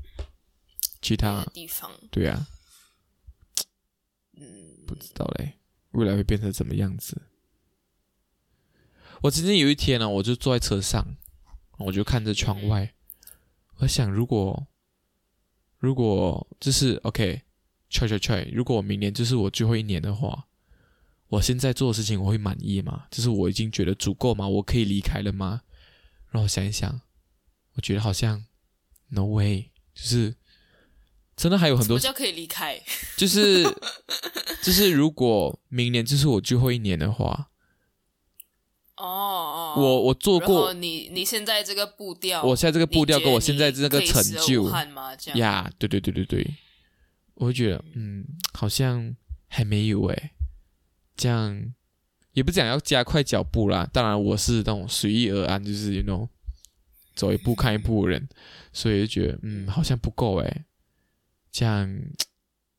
[1.02, 1.90] 其他地方。
[2.12, 2.46] 对啊，
[4.38, 5.58] 嗯，不知道嘞，
[5.94, 7.20] 未来会变成怎么样子？
[9.24, 11.18] 我曾经有一天呢，我就坐在车上，
[11.80, 12.94] 我就看着窗外，
[13.78, 14.68] 我想如果。
[15.82, 18.54] 如果就是 OK，try try try。
[18.54, 20.46] 如果我明年就是我最后一年的话，
[21.28, 23.08] 我现在做的事情我会满意吗？
[23.10, 24.48] 就是我已经觉得足够吗？
[24.48, 25.64] 我可以离开了吗？
[26.30, 27.02] 让我想一想，
[27.74, 28.46] 我觉得好像
[29.10, 29.72] no way。
[29.96, 30.36] 就是
[31.36, 32.80] 真的还有很多，叫可以离开？
[33.18, 33.64] 就是
[34.62, 37.51] 就是如果明年就是我最后一年的话。
[39.02, 40.74] 哦哦，我我做过。
[40.74, 44.70] 你你现在这个步调，我现在这个步调跟我现在这个成就
[45.36, 46.56] 呀，对对对对对，
[47.34, 49.16] 我会觉得嗯，好像
[49.48, 50.32] 还没有诶，
[51.18, 51.74] 这样
[52.34, 53.90] 也不讲要加快脚步啦。
[53.92, 56.30] 当然我是那种随遇而安，就是那种
[57.16, 58.30] 走一步看一步的人，
[58.72, 60.66] 所以就觉得嗯，好像不够诶，
[61.52, 61.90] 这样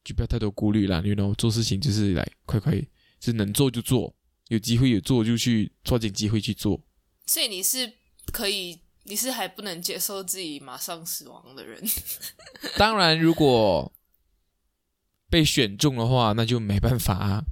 [0.04, 1.02] 就不要太多顾虑啦。
[1.04, 2.80] you know，做事情就是来快快，
[3.20, 4.14] 是能做就做。
[4.52, 6.78] 有机会有做就去抓紧机会去做，
[7.24, 7.90] 所以你是
[8.30, 11.82] 可以，你是还不能接受自己马上死亡的人。
[12.76, 13.90] 当然，如果
[15.30, 17.44] 被选中的话，那就没办法啊。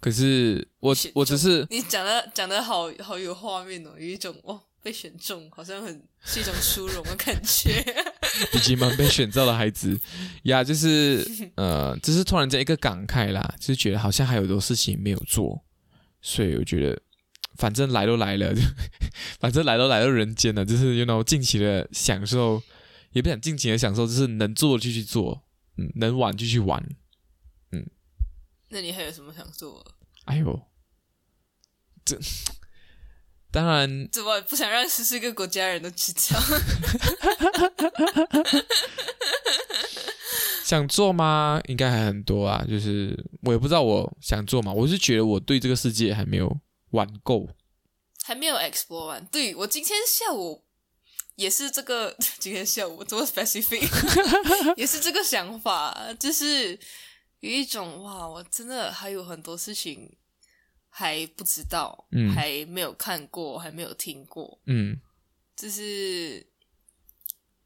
[0.00, 7.70] 可是我我只是你讲的讲的好好有画面哦，有一种哦被选中，好像很是一种殊荣的感觉。
[8.54, 9.96] 以及蛮被选中的孩子
[10.44, 15.62] 呀，就是呃，只是突然间一个感慨啦，就是觉得好像还有很多事情没有做。
[16.22, 17.02] 所以我觉得，
[17.56, 18.60] 反正来都来了，就
[19.40, 22.62] 反正来都来到人间了，就是，you know，尽情的享受，
[23.12, 25.42] 也不想尽情的享受，就是能做就去做，
[25.76, 26.84] 嗯，能玩就去玩，
[27.72, 27.86] 嗯。
[28.68, 29.94] 那你还有什么想做？
[30.26, 30.62] 哎呦，
[32.04, 32.18] 这
[33.52, 36.40] 当然，怎么不想让十四个国家人都知道？
[40.64, 41.60] 想做吗？
[41.66, 44.72] 应该还很多啊，就是我也不知道我想做嘛。
[44.72, 46.60] 我是觉得我对这个世界还没有
[46.90, 47.48] 玩够，
[48.22, 49.26] 还没有 explore 完。
[49.26, 50.62] 对我今天下午
[51.34, 53.82] 也是这个， 今天下午这么 specific，
[54.78, 56.78] 也是这个想法，就是
[57.40, 60.08] 有一种哇，我真的还有很多事情
[60.90, 65.00] 还不知道，嗯，还没有看过，还没有听过，嗯，
[65.56, 66.46] 就是。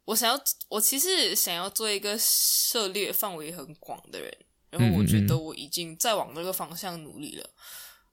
[0.06, 4.30] 我想要，我其实想要做一个涉猎范围很广的人，
[4.68, 7.50] 然后我觉得我已经在往那个方向努力了。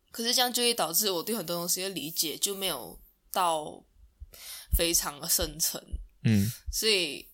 [0.10, 2.98] 可是这样就会导致我对很多东西的理解就没有
[3.30, 3.84] 到
[4.74, 5.84] 非常的深层，
[6.24, 7.28] 嗯，所以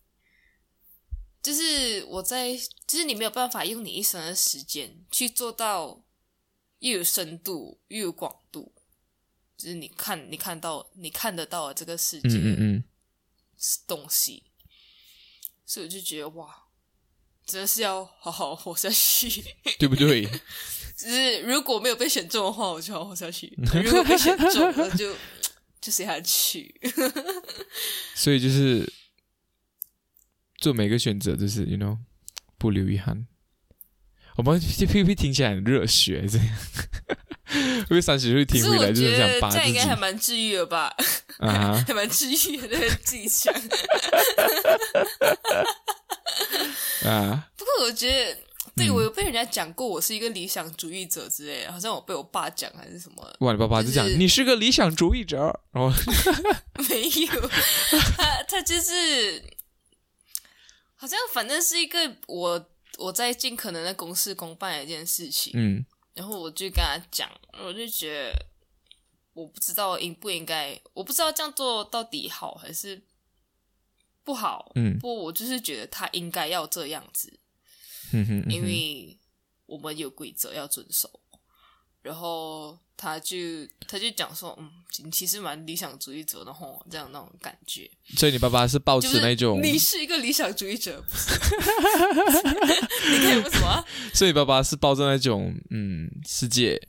[1.40, 6.04] 就是我在，就是你没有办法用你一生的时间去做到
[6.80, 8.74] 又有深度又有广度，
[9.58, 12.84] 就是你看你看到你看得到的这个世界，嗯嗯嗯。
[13.88, 14.44] 东西，
[15.66, 16.66] 所以我就觉得哇，
[17.44, 19.44] 真的是要好好活下去。
[19.80, 20.30] 对不对？
[20.96, 23.48] 只是如果没有被选中的话，我就好好活下去；
[23.84, 25.16] 如果被选中了，就
[25.82, 26.80] 就下去。
[28.14, 28.94] 所以就是
[30.58, 31.98] 做每个选择，就是 you know
[32.60, 33.28] 不留遗憾。
[34.38, 36.48] 我们 P P 听起来很热血，这样。
[37.90, 40.94] 因为三十岁听回来就是这样，把这样自己应该还蛮治愈的吧？
[41.40, 43.54] 啊， 还蛮治愈的，自己讲。
[47.10, 48.38] 啊，不过我觉得，
[48.76, 53.34] 对我有被人家讲过，我是一个理想主义者之类的，好像我被我爸讲还是什么。
[53.40, 55.38] 哇，你爸爸就讲、就是你是个理想主义者，
[55.72, 55.90] 然后
[56.90, 57.50] 没有，
[58.18, 59.42] 他他就是
[60.96, 65.86] 好像反正是一个我我在尽可能的公事公办的一件事情，嗯。
[66.14, 67.30] 然后我就跟他讲，
[67.64, 68.46] 我就觉得
[69.34, 73.02] 我不知道应不应该，我不知道这样做到底好还是
[74.24, 74.98] 不好，嗯。
[74.98, 77.40] 不过我就是觉得他应该要这样子，
[78.14, 79.18] 嗯哼，嗯因为
[79.68, 81.22] 我们有规则要遵守。
[82.08, 83.36] 然后他就
[83.86, 84.72] 他就讲说，嗯，
[85.04, 91.04] 你其实蛮理想主义者的吼，这样那种感觉，所以你爸爸是抱持那种，你是一个理想主义者？
[93.12, 93.84] 你看为什么啊？
[94.16, 96.82] 所以你爸爸是抱着那种嗯，世界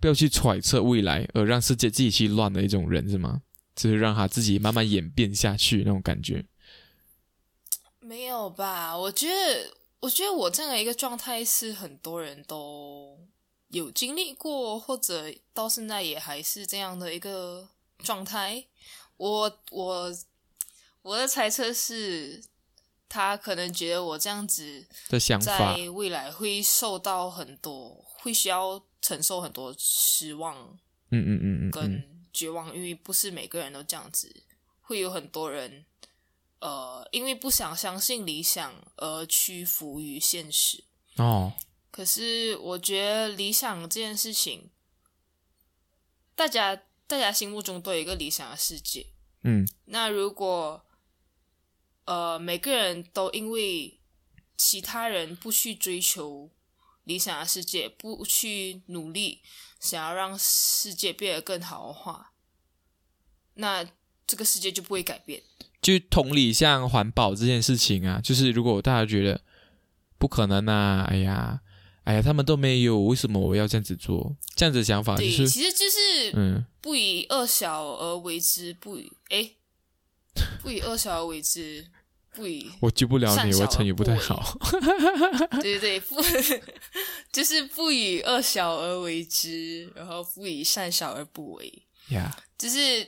[0.00, 3.42] 不要去揣测未来，而让世界自己去乱的一种人是吗？
[3.76, 6.44] 就是让他自己慢慢演变下去那种感觉。
[8.00, 8.98] 没有吧？
[8.98, 13.18] 我觉得，我觉得我这样的一个状态是很多人都
[13.68, 18.64] 有经历过，或者到现在也还是这样的一个状态。
[19.16, 20.16] 我我
[21.02, 22.42] 我的猜测是，
[23.08, 30.56] 他可能觉得我这样子的想法，在未来会受到很多，会需要承受很多失望
[31.10, 34.42] 嗯嗯嗯嗯嗯，跟绝望，因为不是每个人都这样子，
[34.82, 35.86] 会有很多人，
[36.58, 40.84] 呃，因为不想相信理想而屈服于现实。
[41.16, 41.52] 哦，
[41.96, 44.68] 可是我觉得理想这件事情，
[46.34, 49.06] 大家大家心目中都有一个理想的世界。
[49.44, 50.84] 嗯那如果
[52.04, 53.98] 呃每个人都因为
[54.58, 56.50] 其他人不去追求
[57.04, 59.40] 理想的世界，不去努力
[59.80, 62.34] 想要让世界变得更好的话，
[63.54, 63.86] 那
[64.26, 65.42] 这个世界就不会改变。
[65.80, 69.40] 就同理，像环保这件事情啊，就是如果大家觉得
[70.18, 71.62] 不可能啊，哎呀，
[72.06, 74.36] 哎呀，他们都没有，为什么我要这样子做？
[74.54, 79.50] 这样子的想法就，是，其实就是嗯，不以恶小而为之，不以哎，
[80.62, 81.84] 不以恶小而为之，
[82.32, 84.56] 不以我救不了你，我成语不太好。
[85.60, 86.22] 对对对，不
[87.32, 93.04] 就是不以恶小而为之，然后不以善小而不为，呀，就是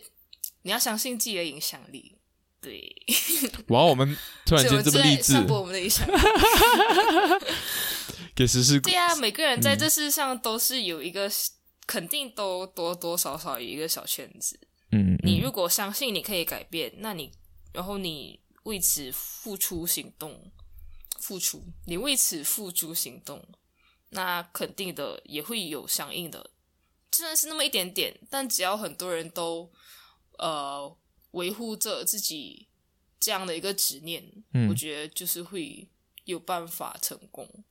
[0.62, 2.16] 你要相信自己的影响力。
[2.60, 2.92] 对，
[3.68, 6.12] 哇，我们突然间这么励志，散播我们的影响力。
[8.38, 11.28] 给实施对啊，每个人在嗯这世上都是有一个，
[11.88, 14.56] 肯定都多多少少有一个小圈子。
[14.92, 17.32] 嗯，嗯你如果相信你可以改变，那你
[17.72, 20.52] 然后你为此付出行动，
[21.18, 23.44] 付出你为此付出行动，
[24.10, 26.52] 那肯定的也会有相应的，
[27.10, 29.68] 虽然是那么一点点，但只要很多人都
[30.38, 30.96] 呃
[31.32, 32.68] 维护着自己
[33.18, 34.24] 这样的一个执念，
[34.54, 35.88] 嗯我觉得就是会
[36.22, 37.64] 有办法成功。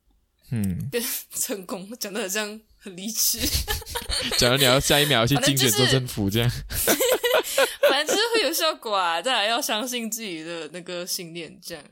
[0.51, 3.39] 嗯，变成功讲的好像很离奇，
[4.39, 6.49] 假如你要下一秒去反正竞选就是州政府这样，
[7.89, 9.21] 反正就是会有效果啊！
[9.21, 11.83] 再来要相信自己的那个信念，这样。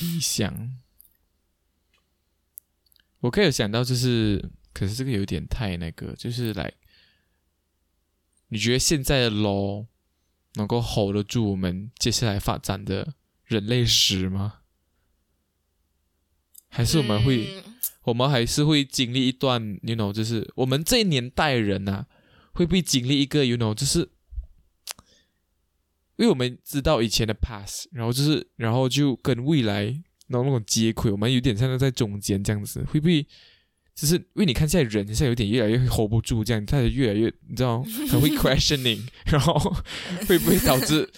[0.00, 0.78] 理想，
[3.20, 6.72] 我可以有想到，就是，可是这个有点太那个，就是来，
[8.48, 9.86] 你觉得现在的 law
[10.54, 14.60] 能够 hold 得住我们接下来发展的人类史吗？
[16.76, 17.62] 还是我们会，嗯
[18.04, 22.04] 我们还是会经历一段，you know，就是我们这一年代人呐、
[22.52, 24.00] 会不会经历一个，you know，就是，
[26.16, 29.84] 因为我们知道以前的 past，然后就是，然后就跟未来
[30.28, 33.26] 然后那种接轨，我们有点像是在中间这样子，会不会？
[33.94, 39.58] 就是因为你看现在人现在有点越来越 hold 不住，这样，他越来越你知道很会 questioning，然后
[40.28, 41.10] 会不会导致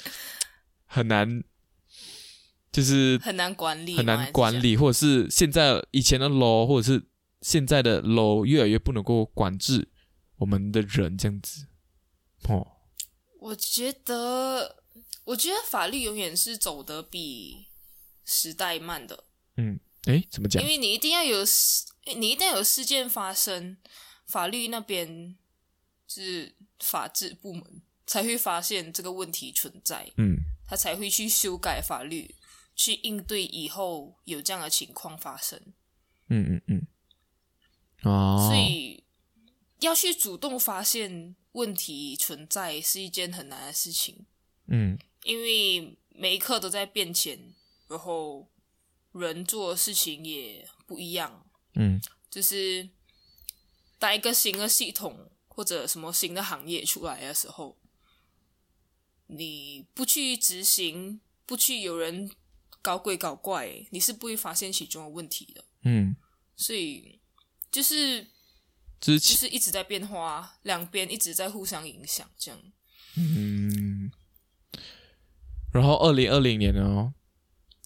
[0.86, 1.42] 很难，
[2.70, 7.02] 就是很难管理，很难管理，或者是现在以前的 law，或者是
[7.40, 9.88] 现在的 law 越来越不能够管制
[10.36, 11.66] 我们的人这样子。
[12.48, 12.66] 哦，
[13.40, 14.82] 我觉得，
[15.24, 17.68] 我觉得法律永远是走得比
[18.24, 19.24] 时代慢的，
[19.56, 20.62] 嗯，诶，怎么讲？
[20.62, 20.68] 因？
[20.68, 23.78] 为你一定要有事，你一定要有事件发生，
[24.26, 25.36] 法律那边
[26.06, 30.36] 就是法制部门才会发现这个问题存在，嗯。
[30.70, 32.34] 他才会去修改法律，
[32.78, 35.60] 去应对以后有这样的情况发生。
[36.28, 36.86] 嗯嗯嗯，
[38.04, 39.02] 哦，所以
[39.80, 44.24] 要去主动发现问题存在是一件很难的事情，
[44.68, 44.96] 嗯。
[45.24, 47.52] 因为每一刻都在变迁，
[47.88, 48.48] 然后
[49.10, 51.44] 人做的事情也不一样。
[51.74, 52.00] 嗯。
[52.30, 52.88] 就是
[53.98, 57.76] 当一个新的系统或者什么新的行业出来的时候，
[59.26, 62.30] 你不去执行，不去有人
[62.80, 65.64] 搞鬼搞怪，你是不会发现其中的问题的。
[65.82, 66.16] 嗯，
[66.56, 67.20] 所以
[67.70, 68.26] 就是
[69.00, 72.60] 之前就是一直在变化，两边一直在互相影响，这样。
[73.16, 74.10] 嗯，
[75.72, 77.14] 然后二零二零年呢，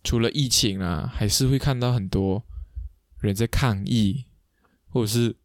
[0.05, 2.45] 除了疫情啊，还是会看到很多
[3.21, 4.27] 人在抗议，
[4.89, 5.37] 或者是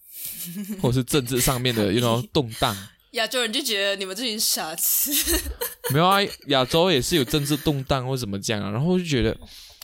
[0.80, 2.76] 或者是政治上面的，you know 动荡。
[3.16, 5.10] 亚洲人就觉得你们这群傻子。
[5.92, 9.36] 没有啊，亚洲也是有政治动荡或怎么讲啊，然后就觉得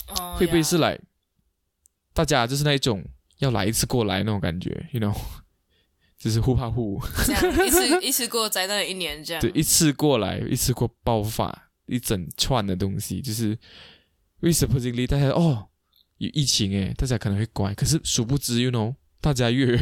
[0.09, 0.99] 哦会不会是来
[2.13, 3.05] 大家就是那一种
[3.39, 5.17] 要来一次过来那种感觉，you know，
[6.19, 7.01] 就是互怕互。
[7.27, 9.41] 这样一次 一次过灾难的一年这样？
[9.41, 13.59] 对，一次过来，一次过爆发一整串的东西，就是因
[14.43, 15.69] 为 supposedly 大家哦
[16.19, 19.77] 有疫情诶，大家可能会乖，可是殊不知，you know，大家越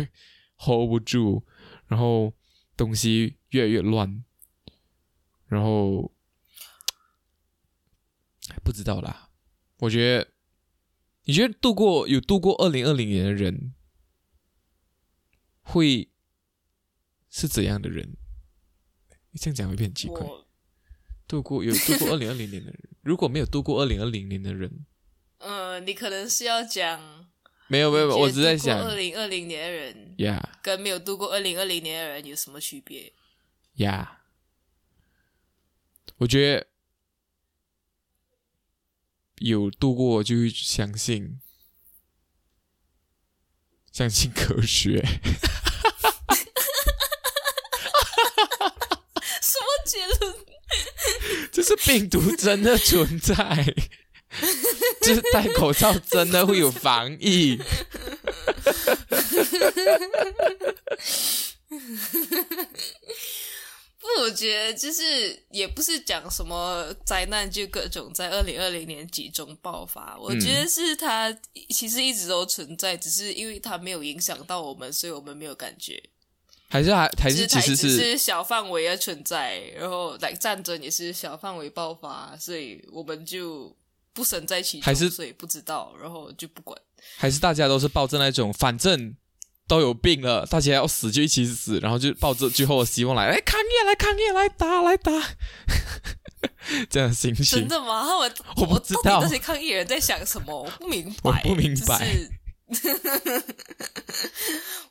[0.58, 1.42] hold 不住，
[1.88, 2.32] 然后
[2.80, 4.24] 东西越来越乱，
[5.44, 6.14] 然后
[8.64, 9.28] 不知道啦。
[9.80, 10.32] 我觉得，
[11.24, 13.74] 你觉得度过有度过二零二零年的人，
[15.60, 16.10] 会
[17.28, 18.16] 是怎样的人？
[19.34, 20.26] 这样讲会变很奇怪。
[21.28, 24.86] 度过有度过二零二零年的人，如果没有度过二零二零年的人，
[25.36, 27.29] 呃，你可能是要讲，
[27.70, 33.12] 没有没有，我只是在想二零二零年的人呀跟没有度过二零二零年的人有什么区别？
[33.74, 34.22] 呀，
[36.16, 36.66] 我觉得
[39.36, 41.40] 有度过就会相信，
[43.92, 45.00] 相信科学。
[49.40, 50.36] 什么结论？
[51.52, 53.36] 这是病毒真的存在，
[55.02, 57.58] 就是戴口罩真的会有防疫。
[64.00, 71.30] 不，我觉得就是也不是讲什么灾难就各种在二零二零年集中爆发，我觉得是它
[71.68, 76.02] 其实一直都存在，只是因为它没有影响到我们，所以我们没有感觉。
[76.68, 83.76] 还是还还是是其实是是小范围的存在，然后来战争也是小范围爆发，所以我们就
[84.12, 86.80] 不生在其中，还是所以不知道，然后就不管。
[87.16, 89.16] 还是大家都是抱着那种反正
[89.66, 95.12] 都有病了，大家要死就一起死，然后就抱着最后的希望来来 抗议，来抗议，来打来打，
[96.90, 97.66] 这样的心真。
[97.68, 98.02] 的吗？
[98.02, 100.62] 他们我不知道那些抗议人在想什么？
[100.62, 101.98] 我不明白，我不明白
[102.68, 102.90] 就是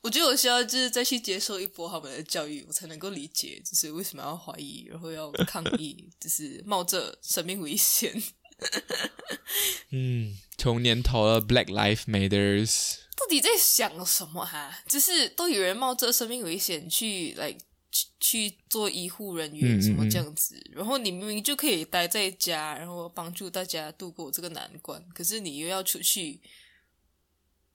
[0.01, 8.21] 我觉得我需要就是再去接受一波他们的教育，我才能够理解，就是为什么要怀疑，然后要抗议，就是冒着生命危险。
[9.91, 17.51] 嗯，从年头了，Black Lives Matters，到底在想什么哈、就是都有人冒着生命危险去来
[17.91, 26.41] 去去做医护人员什么嗯这样子，然后你明明就可以待在家，然后帮助大家度过这个难关，可是你又要出去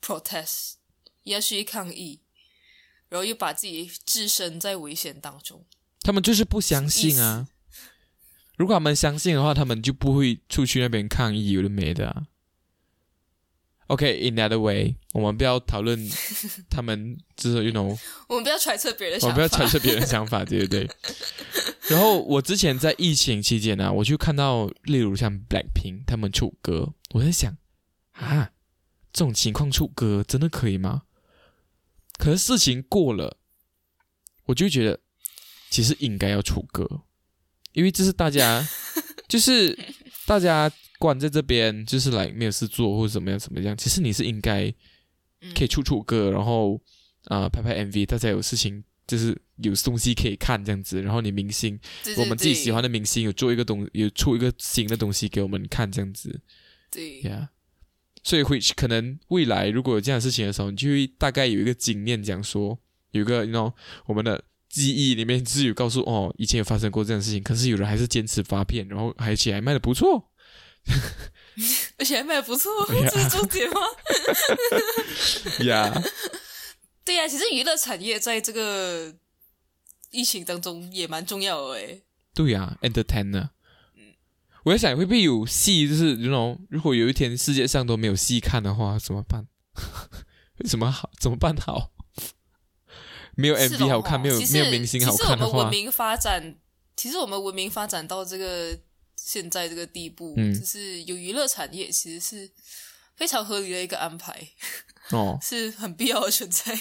[0.01, 0.74] protest，
[1.24, 2.20] 要去抗议，
[3.09, 5.64] 然后又把自己置身在危险当中。
[6.01, 7.49] 他们就是不相信啊。
[8.57, 12.26] 如果他们相信的话，他们就不会出去那边抗议，有的没的、啊。
[13.88, 15.98] OK，in、that way，我们不要讨论
[16.70, 17.98] 他们，就是 you know，
[18.28, 20.88] 我们不要揣测别人的想法，我不要揣测别人的想法，对不对？
[21.90, 27.55] 然后我之前在疫情期间呢、我就看到，例如像 Blackpink 他们出歌，我在想
[28.12, 28.52] 啊，
[29.12, 31.02] 这种情况出歌真的可以吗？
[32.16, 33.36] 可是事情过了，
[34.46, 35.00] 我就觉得
[35.68, 37.02] 其实应该要出歌，
[37.75, 38.66] 因为这是大家，
[39.29, 39.79] 就是
[40.27, 43.77] 大家关在这边，就是来没有事做或者怎么样怎么样。
[43.77, 44.72] 其实你是应该
[45.43, 46.81] 嗯可以出出歌，然后
[47.27, 51.03] 啊、呃拍拍 MV，大家有事情就是有东西可以看这样子。
[51.03, 56.41] 然后你明星，对对我们自己喜欢的明星有做一个东，有出一个新的东西给我们看这样子
[56.91, 57.49] 对，Yeah。
[58.22, 62.79] 所以会可能未来如果有这样的事情的时候，你就会大概有一个经验，讲说
[63.11, 63.75] 有一个，you know，
[64.07, 64.43] 我们的
[64.75, 70.31] 记忆里面是有告诉哦，以前有发生过这样的事情，可是有人还是坚持发片，然后 而且还卖的不错。
[71.97, 73.81] 而且还卖的不错，哎呀这是重点吗？
[75.64, 76.03] 呀，
[77.05, 79.14] 对呀、其实娱乐产业在这个
[80.11, 82.03] 疫情当中也蛮重要的诶。
[82.35, 83.51] 对呀、e n t e r t a i n 呢？
[84.64, 89.47] 我在想会不会有戏，就是那种如果有一天世界上都没有戏看的话，怎么办？
[90.68, 91.11] 怎么好？
[91.20, 91.93] 怎么办好？
[93.37, 96.57] 没有 MV 好看，没有没有明星好看的话其实我们文，明发展，
[96.97, 98.78] 其实我们文明发展到这个
[99.16, 100.53] 现在这个地步，嗯。
[100.59, 102.51] 就是有娱乐产业，其实是
[103.16, 104.49] 非常合理的一个安排，
[105.11, 106.74] 哦， 是很必要的存在。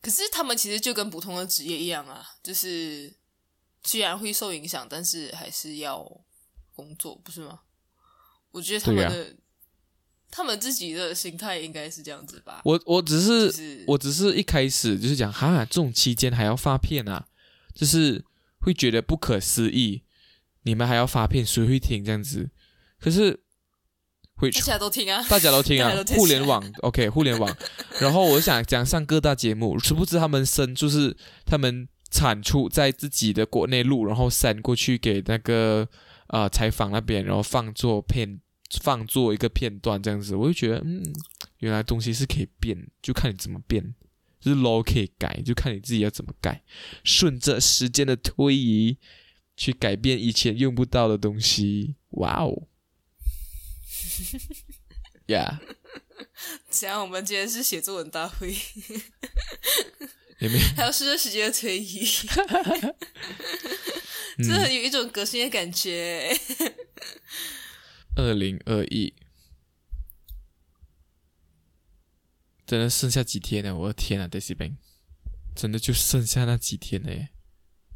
[0.00, 3.12] 可是他们其实就跟普通的职业一样啊，就是
[3.84, 6.02] 虽然会受影响，但是还是要
[6.74, 7.60] 工作，不是吗？
[8.50, 9.36] 我觉得他们对的、
[10.30, 12.60] 他们自己的心态应该是这样子吧。
[12.64, 17.26] 我我只是就是我只是一开始就是讲哈，这种期间还要发片啊，
[17.74, 18.24] 就是
[18.60, 20.02] 会觉得不可思议，
[20.62, 22.50] 你们还要发片，谁会听这样子？
[23.00, 23.40] 可是
[24.34, 27.56] 会大家都听啊，大家都听啊 互联网 OK，互联网。
[28.00, 31.16] 然后我想讲上各大节目，殊不知他们生就是
[31.46, 35.88] 他们产出在自己的国内录，然后删过去给那个
[36.28, 38.40] 呃采访那边，然后放做片
[38.82, 41.02] 放做一个片段这样子，我就觉得嗯，
[41.58, 43.94] 原来东西是可以变，就看你怎么变。
[44.40, 46.62] 就是 low 可以改，就看你自己要怎么改，
[47.02, 48.96] 顺着时间的推移
[49.56, 51.96] 去改变以前用不到的东西。
[52.10, 52.68] 哇哦，
[55.26, 55.58] Yeah。
[56.70, 57.02] 怎样？
[57.02, 58.54] 我们今天是写作文大会，
[60.38, 62.06] 也没有还要随着时间的推移，
[64.38, 66.30] 嗯真的很有一种革新的感觉。
[68.18, 69.14] 二零二一，
[72.66, 73.76] 真的剩下几天了？
[73.76, 74.76] 我的天啊 d e c i b e n
[75.54, 77.28] 真的就剩下那几天了耶！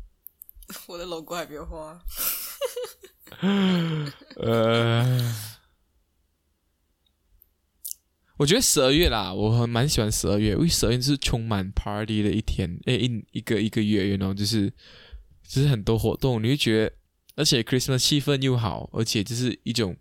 [0.87, 2.01] 我的 logo 还没有花，
[4.37, 5.35] 呃，
[8.37, 14.73] 我觉得十二月啦，我很蛮喜欢十二月，因为十二月是充满 party 的一天，诶，一一个一个月，you know，就是
[15.43, 16.97] 就是很多活动，你会觉得，
[17.35, 19.97] 而且 Christmas 气氛又好，而且就是一种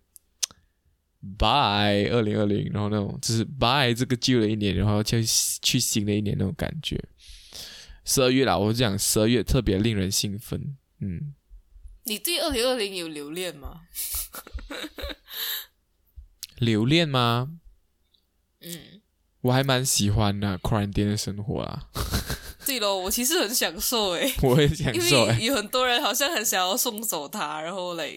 [1.37, 5.23] bye 二零二零，然后那种就是 bye 这个旧的一年，然后去
[5.61, 6.99] 去新的一年那种感觉。
[8.03, 11.33] 十二月啦，我讲十二月特别令人兴奋，嗯。
[12.03, 13.81] 你对二零二零有留恋吗？
[16.57, 17.49] 留恋吗？
[18.61, 19.01] 嗯，
[19.41, 21.89] 我还蛮喜欢的 quarantine 的生活啦，
[22.65, 28.11] 对咯，我其实很享受诶， 我也享因受哎、为有很多人好像很想要送走他，然后来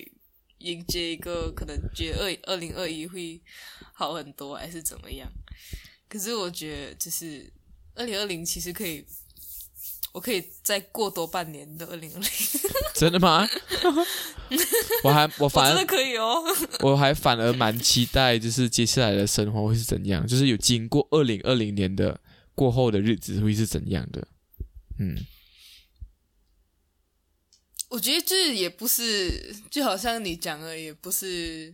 [0.65, 3.41] 迎接一个可能觉得二二零二一会
[3.93, 5.31] 好很多，还是怎么样？
[6.09, 7.51] 可是我觉得就是
[7.95, 9.05] 二零二零其实可以，
[10.12, 12.29] 我可以再过多半年的二零二零，
[12.95, 13.47] 真的吗？
[15.03, 16.43] 我还我 我真的反而可以哦。
[16.81, 22.21] 我还反而蛮期待，就是接下来的生活会是怎样，就是有经过二零二零年的
[22.55, 24.27] 过后的日子会是怎样的？
[24.99, 25.19] 嗯，
[27.95, 31.73] 我觉得这也不是，就好像你讲的，也不是，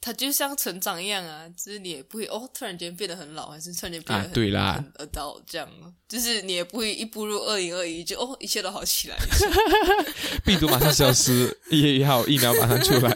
[0.00, 5.68] 它就像成长一样啊，就是你也不会哦，突然间变得很老，还是突然间变得啊很、对啦很 adult 这样，
[6.08, 9.18] 就是你也不会一步入二零二一就哦，一切都好起来。
[10.42, 13.14] 病毒马上消失，一月一号疫苗马上出来，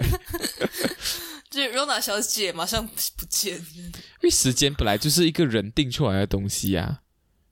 [1.49, 3.93] 就是 Rona 小姐马上不见，因
[4.25, 7.01] 为时间本来就是一个人定出来的东西啊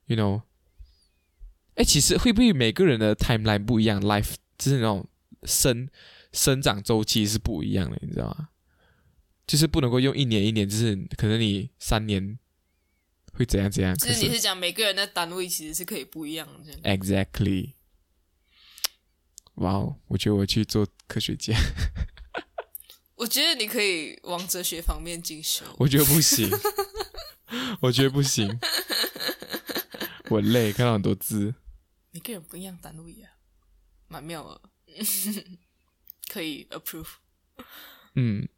[0.08, 0.42] ，you know。
[1.74, 5.08] 哎，其实会不会每个人的 timeline 不一样，life 就是那种
[5.44, 5.88] 生
[6.32, 8.48] 生长周期是不一样的，你知道吗？
[9.46, 12.38] 就是不能够用一年一年，就是可能你三年
[13.32, 16.72] 会怎样怎样，可就是你是讲每个人的单位其实是可以不一样的。
[16.82, 17.72] exactly。
[19.54, 21.54] 哇哦，我觉得我去做科学家，
[23.16, 25.64] 我觉得你可以往哲学方面进修。
[25.78, 26.48] 我觉得不行，
[27.80, 28.48] 我觉得不行，
[30.30, 31.54] 我累，看到很多字。
[32.12, 33.30] 每个人不一样单位啊，
[34.08, 34.60] 蛮妙的，
[36.28, 37.08] 可以 approve。
[38.14, 38.48] 嗯，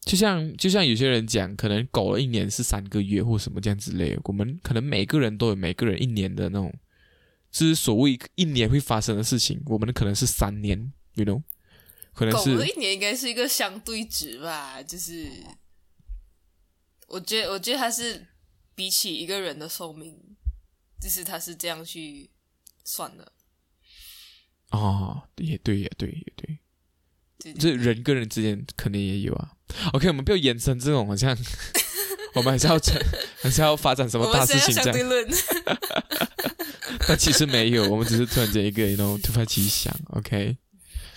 [0.00, 6.72] 就像就像有些人讲，可能狗了一年是三个月或什么这样之类的，我们可能每个人都有每个人一年的那种，
[7.50, 11.42] 就是所谓一年会发生的事情，我们可能是三年，you know，
[12.12, 15.30] 可能是狗的一年应该是一个相对值吧，就是
[17.08, 18.26] 我觉得，我觉得它是
[18.74, 20.16] 比起一个人的寿命，
[21.00, 22.30] 就是他是这样去
[22.84, 23.32] 算的。
[24.70, 26.58] 哦，也对，也对，也对，
[27.38, 29.52] 对这人跟人之间肯定也有啊。
[29.92, 31.36] OK，我们不要延伸这种好像，
[32.34, 33.00] 我们还是要成，
[33.40, 35.28] 还是要发展什么大事情这样现在相对，论，
[37.06, 40.56] 但其实没有，我们只是突然间一个，you know，突发奇想，OK。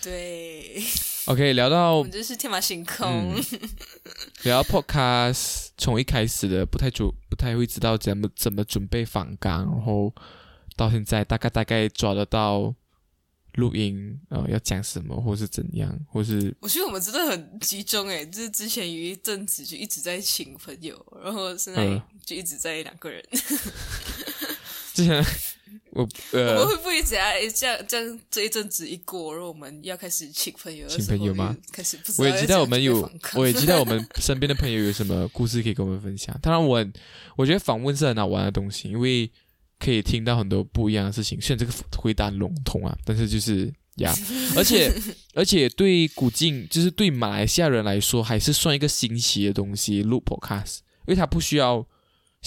[0.01, 0.81] 对，
[1.27, 3.35] OK，聊到我们就是天马行空。
[3.35, 3.43] 嗯
[4.43, 10.13] 聊到 Podcast，从一开始的不太准，不太会知道怎么怎么准备访纲，然后
[10.77, 12.73] 到现在大概大概抓得到
[13.55, 23.21] 录音呃要讲什么，或是怎样，或是我觉得我们真的很集中诶，就是之前有一阵子就一直在请朋友，然后现在嗯就一直在两个人。
[24.93, 25.21] 之前
[25.91, 27.27] 我呃我们呃会不会怎样？
[27.29, 36.37] 诶这样这样这一阵子一过，然后我们要开始请朋友请朋友吗就开始不知道我也期待我们有 我也期待我们身边的朋友有什么故事可以跟我们分享。
[36.41, 36.93] 当然我很，
[37.35, 39.29] 我觉得访问是很好玩的东西，因为
[39.79, 41.39] 可以听到很多不一样的事情。
[41.39, 44.13] 虽然这个回答很笼统啊，但是就是呀，
[44.55, 44.91] 而且
[45.33, 50.03] 而且对古晋，就是对马来西亚人来说，还是算一个新奇的东西。
[50.03, 51.85] 录 podcast，因为它不需要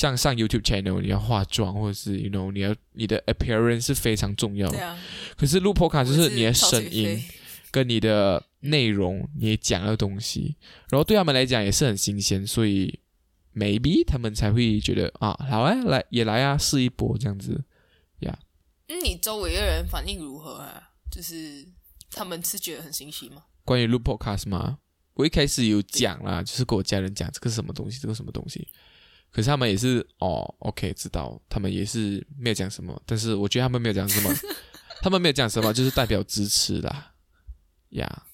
[0.01, 4.79] 像上 YouTube channel 你要化妆，或者是 you know 你要你的 appearance 是非常重要的。
[4.79, 4.99] 对啊，
[5.37, 7.23] 可是录 podcast 就是你的声音。
[7.73, 10.57] 跟你的内容，你讲的东西，
[10.89, 12.99] 然后对他们来讲也是很新鲜，所以
[13.55, 17.63] maybe 他们才会觉得啊，好啊，来也来啊，试一波这样子。
[18.89, 20.91] 嗯，你周围的人反应如何啊？
[21.13, 21.65] 就是
[22.11, 23.45] 他们是觉得很新奇吗？
[23.65, 24.79] 关于录 podcast 嘛，
[25.15, 28.67] 我一开始有讲啦，就是跟我家人讲这个是什么东西，这个什么东西，
[29.33, 34.31] 可是他们也是哦，OK，知道，他们也是没有讲什么，但是我觉得他们没有讲什么，
[35.03, 37.13] 他们没有讲什么，就是代表支持啦，
[37.91, 38.25] 呀、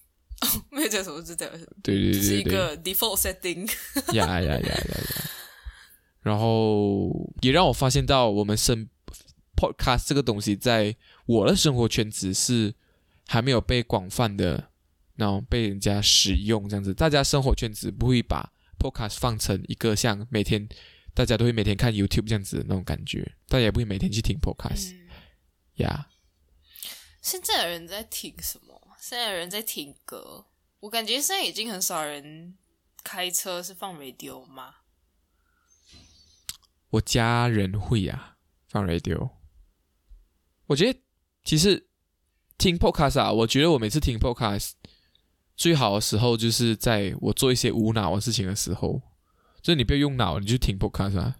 [0.70, 2.36] 没有讲什么，就代表，对对对是。
[2.40, 3.70] 一个 default setting。
[4.14, 5.30] 呀呀呀呀呀！
[6.22, 8.88] 然后也让我发现到我们生
[9.55, 12.74] podcast 这个东西，在我的生活圈子是
[13.28, 14.70] 还没有被广泛的，
[15.14, 16.92] 然后被人家使用这样子。
[16.92, 20.68] 大家生活圈子不会把 podcast 放成一个像每天
[21.14, 25.09] 大家都会每天看 YouTube 这样子的那种感觉，大家也不会每天去听 podcast 嗯，
[25.77, 26.09] 呀。
[27.22, 28.81] 现在的人在听什么？
[29.01, 30.47] 现在的人在听歌，
[30.81, 32.57] 我感觉现在已经很少人
[33.03, 34.77] 开车是放 radio 吗？
[36.91, 38.37] 我家人会啊，
[38.68, 39.31] 放 radio。
[40.66, 41.01] 我觉得
[41.45, 41.89] 其实
[42.59, 44.72] 听 podcast 啊，我觉得我每次听 podcast
[45.57, 49.01] 最好的时候就是在我做一些无脑的事情的时候，
[49.63, 51.37] 就是你不要用脑，你就听 podcast 啊，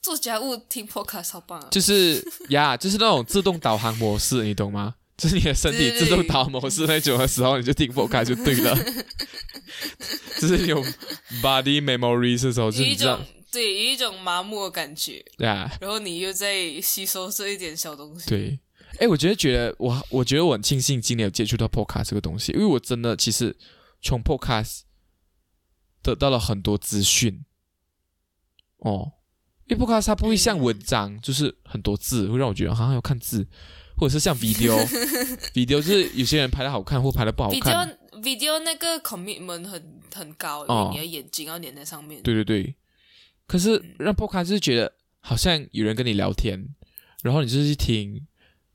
[0.00, 1.68] 做家务听 podcast 好棒啊！
[1.70, 4.94] 就是呀，就是那种自动导航模式，你懂吗？
[5.16, 8.76] 就是你的身体自动导航模式那种的时候，你就听 podcast 就对了。
[10.40, 10.80] 就是有
[11.42, 13.04] body memory 的时候，就是你知
[13.50, 15.70] 对，有一种麻木的感觉，呀。
[15.80, 18.28] 然后你又在吸收这一点小东西。
[18.28, 18.58] 对，
[18.98, 23.56] 哎，我觉得觉得我我觉得我很庆幸今年有接触到 podcast 这个东西，因为我真的其实
[24.02, 24.80] 从 podcast
[26.02, 27.44] 得到了很多资讯。
[28.78, 29.12] 哦，
[29.66, 33.46] 因为 podcast 它不会像文章，就是很多字，会让我觉得好像要看字，
[33.96, 37.88] 或者是像 video，video 就是有些人拍的好看或拍的不好看。
[38.20, 42.22] video video 那个 commitment 很很高，因哦为你的眼睛要粘在上面。
[42.22, 42.74] 对对对，
[43.46, 46.74] 可是让 podcast 就是觉得好像有人跟你聊天，
[47.22, 48.26] 然后你就是去听，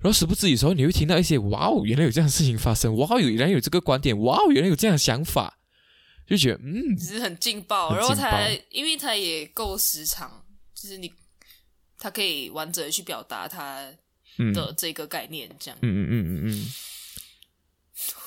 [0.04, 5.58] 然后时不知有时候你会听到一些哇哦，原来有这样的事情发生，哇哦，原来有这个观点，哇哦，原来有这样的想法，
[6.28, 10.46] 就觉得嗯，只是很劲爆，很然后它因为它也够时长，
[10.76, 11.12] 就是你
[11.98, 13.90] 它可以完整的去表达它
[14.38, 14.54] 嗯。
[14.54, 15.78] 的这个概念，这样。
[15.82, 16.72] 嗯嗯嗯嗯嗯，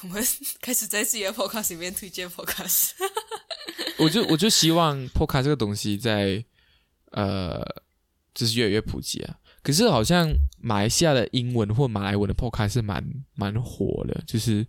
[0.05, 0.27] 我们
[0.62, 2.93] 开始在自己的 podcast 里面推荐 podcast，
[3.99, 6.43] 我就我就希望 podcast 这个东西在
[7.11, 7.62] 呃，
[8.33, 9.37] 就是越来越普及啊。
[9.66, 13.04] 可是好像马来西亚的英文或马来文的 podcast 是蛮
[13.34, 14.64] 蛮火的，就是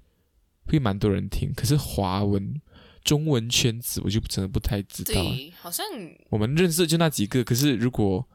[0.65, 1.53] 会蛮多人听。
[1.55, 2.59] 可是华文、
[3.03, 5.13] 中文圈子我就真的不太知道。
[5.13, 5.85] 对，好像
[6.31, 8.27] 我们认识就那几个，可是如果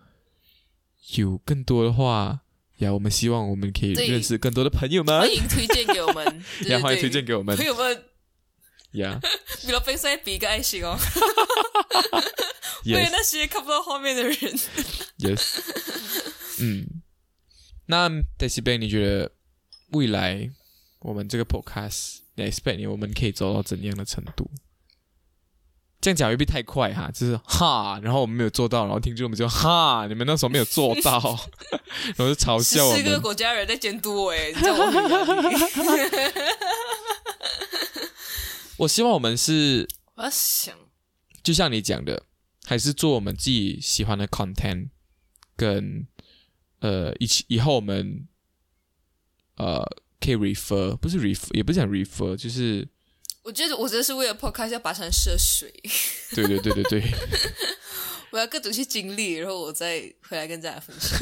[1.17, 2.43] 有更多的话，
[2.77, 5.19] 呀，我们希望我们可以对认识更多的朋友们。
[5.19, 6.25] 欢，迎推荐给我们，
[6.63, 6.81] 对呀，对。
[6.81, 7.57] 欢迎推对荐给我们。
[7.57, 8.05] 朋，友们，
[8.93, 9.19] 呀。
[9.65, 10.97] 不要被塞比一个爱心哦，
[12.87, 14.37] 为了，yes 那些看不到画面的人。
[15.19, 15.59] yes，
[16.63, 17.03] 嗯，
[17.87, 18.09] 那
[18.39, 19.33] Daisy Ben，你觉得
[19.91, 20.51] 未来
[21.01, 24.49] 我们这个 podcast，你 expect 你我们可以走到怎样的程度？
[26.01, 31.13] 这样讲未必太快哈，就是哈，然后我们没有做到，然后听众们就 哈，你们那时候没有做到，
[32.17, 33.05] 然后就嘲笑我们。
[33.05, 34.33] 四个国家人在监督我。
[38.79, 40.77] 我希望我们是我想，
[41.41, 42.25] 就像你讲的，
[42.65, 44.89] 还是做我们自己喜欢的 content，
[45.55, 46.09] 跟
[46.83, 48.29] 呃以以后我们
[49.57, 49.83] 呃
[50.21, 52.87] 可以 refer，不是 refer，也不是讲 refer，就是
[53.43, 55.73] 我觉得我觉得是为了 podcast 要跋山涉水，
[56.35, 57.03] 对对对对对，
[58.31, 61.19] 我要各种去经历，然后我再回来跟大家分享。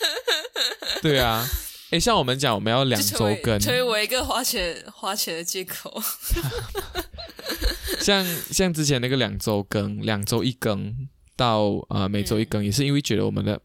[1.02, 1.44] 对啊。
[1.90, 6.02] 诶，像我们讲，我们要两周更，成为我一个花钱花钱的借口。
[8.00, 13.60] 像像之前那个两周更，两周一更到呃每周一更，也是因为觉得我们的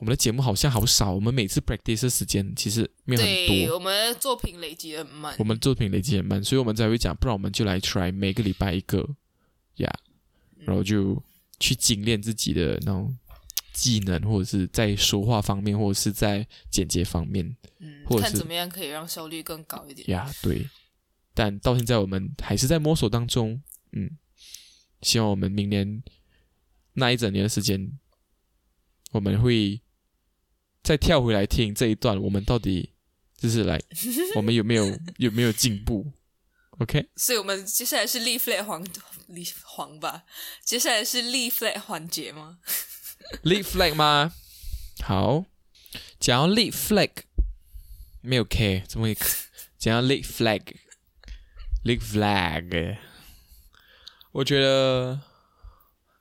[0.00, 5.44] 我我们的节目好像好少，我们每次 practice 的时间其实没有很对，多，我们的作品累积得很慢我。
[5.44, 9.08] 们作品累积很慢，所以我们才会讲，不然我们就来 try 每个礼拜一个
[9.76, 9.90] 呀
[10.58, 11.22] 然后就
[11.58, 13.16] 去精炼自己的那种
[13.72, 20.10] 技能，或者是在说话方面，或者是在剪接方面嗯或，者是看怎么样可以让效率更高一点。
[20.10, 20.68] 呀对。
[21.32, 24.18] 但到现在我们还是在摸索当中，嗯，
[25.00, 26.02] 希望我们明年
[26.92, 27.98] 那一整年的时间，
[29.12, 29.80] 我们会
[30.84, 32.92] 再跳回来听这一段，我们到底
[33.38, 33.80] 就是来，
[34.36, 36.12] 我们有没有有没有进步
[36.78, 38.84] ？OK，所以我们接下来是立 flag 黄
[39.28, 40.24] 立黄吧，
[40.62, 42.58] 接下来是立 flag 环节吗？
[43.42, 44.34] 立 flag 吗？
[45.02, 45.46] 好，
[46.20, 47.10] 讲要立 flag，
[48.20, 49.16] 没有 K，怎么会？
[49.78, 50.62] 讲要立 flag，
[51.82, 52.98] 立 flag，
[54.32, 55.20] 我觉得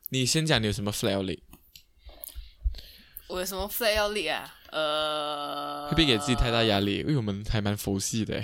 [0.09, 1.42] 你先讲你有什么 flag 要立，
[3.33, 4.47] 我有什么 flag 要立啊？
[4.69, 6.97] 呃，会不会给自己太大压力？
[6.97, 8.43] 因为我们还蛮佛系的欸。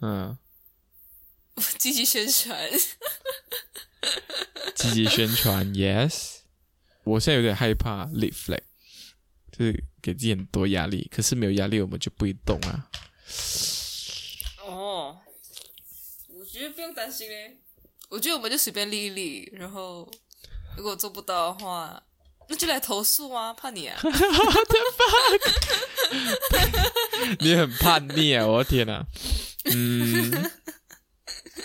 [0.00, 0.38] 嗯，
[1.78, 2.70] 积极宣传。
[4.74, 6.38] 积极宣传，yes。
[7.04, 8.62] 我现在有点害怕立 flag，
[9.50, 11.06] 就是给自己很多压力。
[11.14, 12.88] 可是没有压力，我们就不会动啊。
[14.64, 15.20] 哦，
[16.28, 17.58] 我觉得不用担心嘞。
[18.08, 20.10] 我觉得我们就随便立一立，然后
[20.76, 22.02] 如果做不到的话，
[22.48, 23.52] 那就来投诉啊！
[23.54, 23.98] 怕你啊！
[27.40, 28.46] 你很叛逆啊！
[28.46, 29.04] 我的天哪、
[29.72, 30.50] 嗯，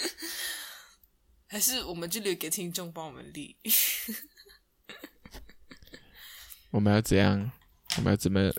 [1.47, 3.58] 还是我们就留给听众帮我们立。
[6.72, 7.51] 我们要怎样？
[7.97, 8.51] 我们要怎么？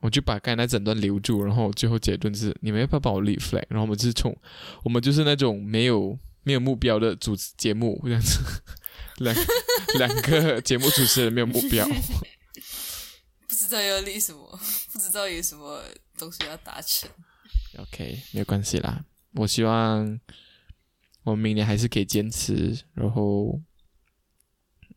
[0.00, 3.64] 我就把刚才那整段留住，然后最后结论是：你们要不要帮我立 flag？
[3.70, 4.36] 然后我们就是冲，
[4.82, 8.38] 我们就是那种没有没有目标的主持节目这样子，
[9.18, 9.34] 两
[9.98, 11.86] 两个节目主持人没有目标。
[13.46, 14.60] 不知道要立什么，
[14.92, 15.82] 不知道有什么
[16.18, 17.08] 东西要达成。
[17.78, 19.04] OK，没有关系啦。
[19.32, 20.20] 我希望
[21.22, 23.60] 我们明年还是可以坚持，然后，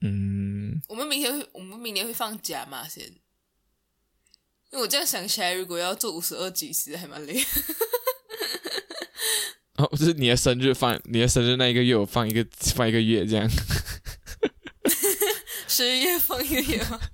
[0.01, 2.87] 嗯，我们明天会，我们明年会放假嘛？
[2.87, 3.13] 先，因
[4.73, 7.41] 为我这样想起来，如果要做五十二集，其实还蛮累。
[9.77, 13.49] 哦，就是你的生日放，你的生日那一个月我放一个放一个月这样。
[15.77, 16.99] 十一月放一个月吗？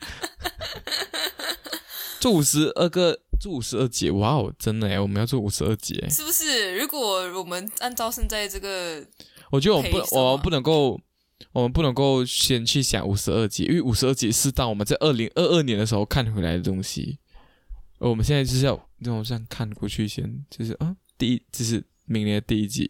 [2.22, 6.08] 做五十二个，做五十二节，哇哦，真的哎，我们要做五十二节。
[6.10, 6.78] 是不是？
[6.78, 9.06] 如果我们按照现在这个，
[9.52, 10.98] 我觉得我们不，我们不能够，
[11.52, 17.20] 我们不能够先去想五十二集，因为五十二集是当我们在二零二二年的时候看回来的东西，
[18.00, 22.90] 而我们现在就是要那种这样看过去先，就是啊，第一，就是明年的第一集，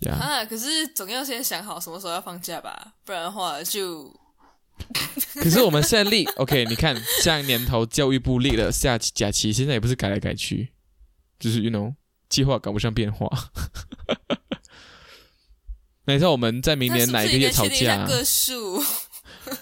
[0.00, 4.10] 呀、啊，可是总要先想好什么时候要放假吧，不然的话就
[5.40, 10.70] 可是我们现在立，OK，你看，像年头教育部立了下假期，现在也不是改来改去，
[11.38, 11.94] 就是 you know
[12.28, 13.28] 计划赶不上变化。
[16.06, 18.06] 那你知道我们在明年哪一个月吵架、啊？
[18.06, 18.82] 下个数？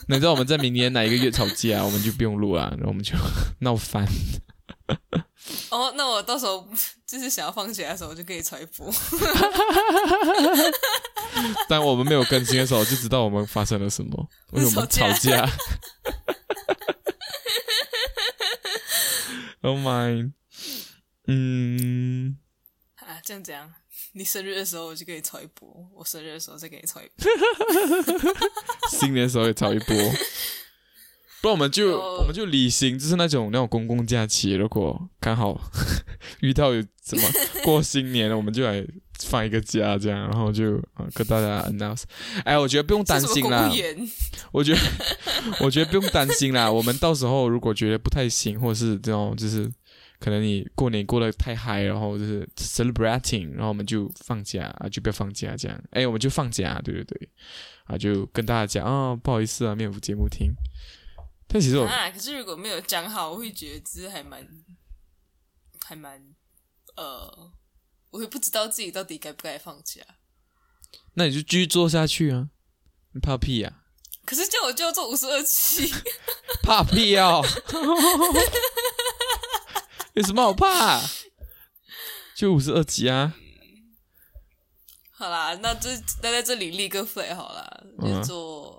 [0.07, 3.15] 那你知道我们在明年哪一个月吵架、啊，我们就不用录啊，然后我们就
[3.61, 4.07] 闹翻。
[5.70, 6.68] 哦，那我到时候
[7.07, 8.93] 就是想要放学的时候，我就可以传播。
[11.68, 15.53] 但我们没有更新的时候，就知道我们发生了什么，为什么吵吵架架？
[19.62, 20.32] Oh my，
[21.28, 22.36] 嗯。
[22.97, 23.72] 啊，这样这样，
[24.12, 27.30] 你生日的时候我就可以传播，我生日的时候再给你炒一波。
[28.90, 29.97] 新年的时候也炒一波，
[31.43, 35.61] 不然我们就我们就旅行，就是那种那种公共假期，如果刚好
[36.40, 37.22] 遇到有什么
[37.64, 38.86] 过新年，我们就来
[39.18, 42.05] 放一个假，这样，然后就啊跟大家 announce。
[42.45, 43.68] 哎，我觉得不用担心啦？
[44.53, 44.80] 我觉得
[45.61, 46.70] 我觉得不用担心啦。
[46.70, 49.68] 我们到时候如果觉得不太行，或者是这种就是
[50.20, 55.76] 可能你过年过得太嗨，然后就是 celebrating，然后我们就放假啊，就不要放假这样。
[55.90, 57.28] 哎，我们就放假，对对对，
[57.86, 60.53] 啊，就跟大家讲啊、不好意思啊，没有节目听。
[61.53, 64.48] 但其实我啊，可是如果没有讲好，我会觉得这还蛮，
[65.84, 66.34] 还蛮，
[66.96, 67.53] 呃，
[68.11, 70.16] 我会不知道自己到底该不该放弃啊。
[71.14, 72.48] 那你就继续做下去啊，
[73.12, 73.82] 你怕屁呀、
[74.24, 75.92] 可是叫我就要做五十二期，
[76.62, 77.44] 怕屁哦！
[80.14, 81.03] 有什么好怕？
[82.34, 83.34] 就五十二集啊。
[85.11, 85.90] 好啦，那这
[86.22, 88.72] 那在这里立个 flag 好啦，嗯就做、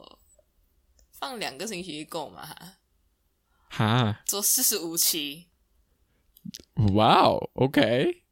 [1.24, 2.46] 放两个星期够吗
[3.70, 5.46] 哈，做四十五期，
[6.96, 8.24] 哇哦，OK，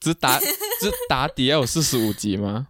[0.00, 2.68] 只打只打底要有四十五集吗？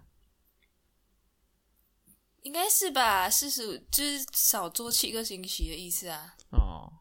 [2.42, 3.30] 应该是吧？
[3.30, 6.34] 四十五就是少做七个星期的意思啊。
[6.50, 6.92] 哦，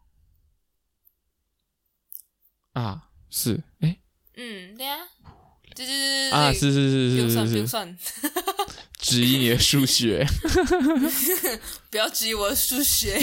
[2.74, 3.98] 啊，是，哎，
[4.34, 5.08] 嗯，对啊，
[5.74, 7.98] 对对对对啊，对是是不用算，不是是是是，用算，
[8.98, 10.26] 质疑你的数学。
[11.90, 13.18] 不要质疑我的数学。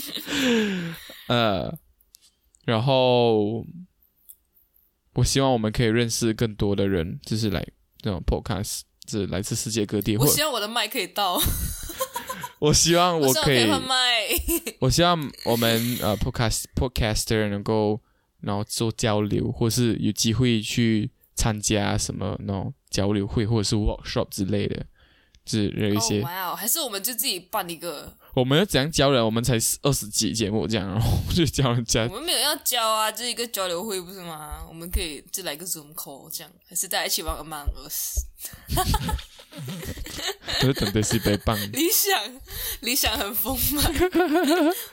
[1.28, 1.78] 呃，
[2.64, 3.64] 然后
[5.14, 7.66] 我希望我们可以认识更多的人，就是来
[8.00, 11.40] 这种 podcast，是来自世界各地，我希望我的麦可以到，
[12.60, 13.68] 我希望我可以。
[14.80, 18.00] 我希望我们呃 podcast podcaster 能够
[18.40, 24.84] 然后做交流，或是有机会去参加什么那种交流会或者是 workshop 之类的，
[25.44, 29.24] 就是有一些、哦哇哦，还是我们就自己办一个，我们要怎样教人？
[29.24, 34.64] 我们才二十集节目这样，然后就教人家我们没有要教啊，就一个交流会不是吗？
[34.68, 38.26] 我们可以就来个 Zoom call 这样，还是大家一起玩 Among Us？
[40.60, 41.56] 可是等的是被棒。
[41.72, 42.40] 理想，
[42.80, 43.84] 理想很丰满，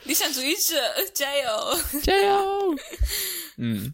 [0.04, 1.80] 理想主义者加油！
[2.02, 2.76] 加油！
[3.58, 3.94] 嗯，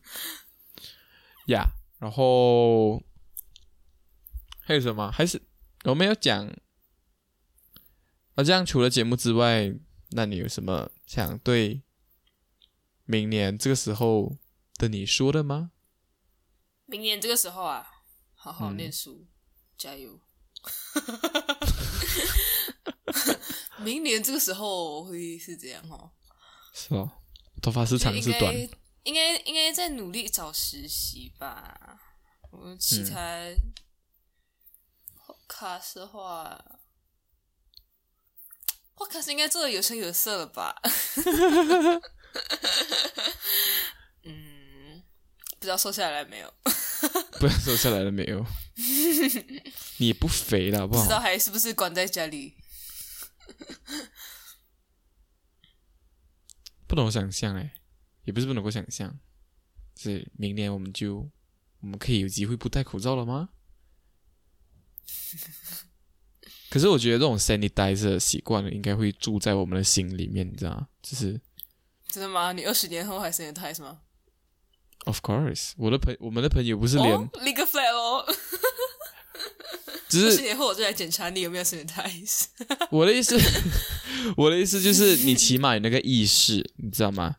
[1.47, 1.67] 呀、
[1.99, 3.01] 然后
[4.66, 5.11] 还有什么？
[5.11, 5.41] 还是
[5.84, 6.47] 我们有讲？
[8.36, 9.74] 啊，这样除了节目之外，
[10.11, 11.84] 那你有什么想对
[13.05, 14.38] 明年这个时候
[14.78, 15.72] 的你说的吗？
[16.86, 17.88] 明年这个时候啊，
[18.34, 19.28] 好好嗯念书，
[19.78, 20.20] 加油！
[23.80, 26.11] 明年这个时候会是这样哦，
[26.74, 27.11] 是哦，
[27.61, 28.55] 头发是长是短？
[29.03, 31.99] 应该应该在努力找实习吧。
[32.49, 33.43] 我其他
[35.53, 36.79] podcast 的话
[38.95, 40.75] ，podcast 应该做的有声有色了吧？
[44.23, 45.03] 嗯，
[45.59, 46.51] 不知道瘦下来没有？
[47.39, 48.43] 不知道瘦下来了没有？
[49.97, 51.19] 你也不肥了，好不不知道？
[51.19, 52.55] 还是不是关在家里？
[56.87, 57.73] 不能想象哎，
[58.23, 59.19] 也不是不能够想象，
[59.97, 61.29] 是明年我们就
[61.81, 63.49] 我们可以有机会不戴口罩了吗？
[66.69, 70.87] 可是我觉得这种 sanitizer 的习惯应该会住在我们的心里面，你知道吗？
[71.01, 71.39] 就是
[72.09, 72.51] 真的吗？
[72.51, 73.99] 你二十年后还 sanitize 吗
[75.05, 78.25] ？of course，我的朋我们的朋友不是连，哦，立个 flag 哦！
[80.09, 82.45] 只是二十年后我就来检查你有没有 sanitize。
[82.91, 83.35] 我的意思，
[84.37, 87.37] 我的意思就是你起码有那个意识，你知道吗？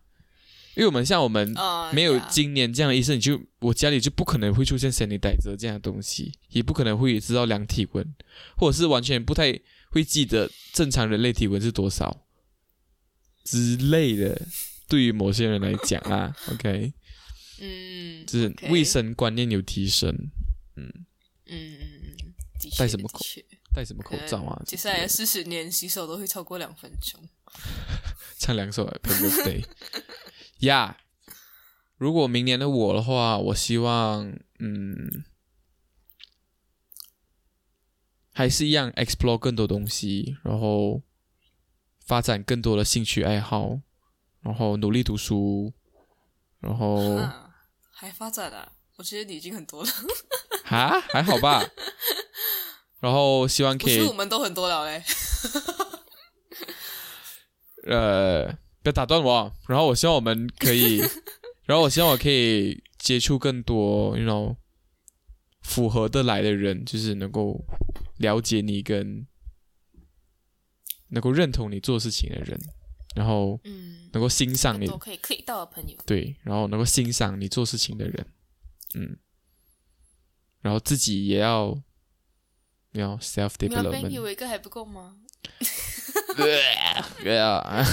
[0.76, 8.14] 因为我们像我们啊没有今年这样的医生，你就我家里就不可能会出现 sanitizer 这样的东西，也不可能会知道量体温，
[8.56, 9.58] 或者是完全不太
[9.90, 12.26] 会记得正常人类体温是多少
[13.44, 14.42] 之类的。
[14.86, 16.92] 对于某些人来讲啊， OK，
[17.60, 20.10] 嗯，就是卫生观念有提升。
[20.76, 20.92] 嗯
[21.46, 22.34] 嗯嗯，
[22.76, 23.24] 戴什么口
[23.74, 24.62] 戴什么口罩啊？
[24.66, 27.18] 接下来四十年洗手都会超过两分钟。
[28.38, 28.84] 唱两首。
[30.64, 30.98] 呀、
[31.96, 35.24] 如果明年的我的话，我希望，嗯，
[38.32, 41.02] 还是一样 explore 更多东西，然后
[42.04, 43.80] 发展更多的兴趣爱好，
[44.40, 45.72] 然后努力读书，
[46.60, 47.54] 然后啊，
[47.92, 48.72] 还发展啊？
[48.96, 49.90] 我觉得你已经很多了，
[50.64, 51.62] 哈还好吧。
[53.00, 55.04] 然后希望可以是我们都很多了嘞。
[57.86, 59.50] 呃，不要打断我。
[59.66, 60.98] 然后我希望我们可以，
[61.64, 64.56] 然后我希望我可以接触更多，you know，
[65.62, 67.64] 符合得来的人，就是能够
[68.18, 69.26] 了解你跟
[71.08, 72.60] 能够认同你做事情的人，
[73.16, 75.96] 然后嗯，能够欣赏你都可以可以到的朋友。
[76.04, 78.26] 对，然后能够欣赏你做事情的人，
[78.94, 79.16] 嗯，
[80.60, 81.74] 然后自己也要
[82.92, 85.16] 要 self development，有一个还不够吗？
[86.36, 87.84] 对 啊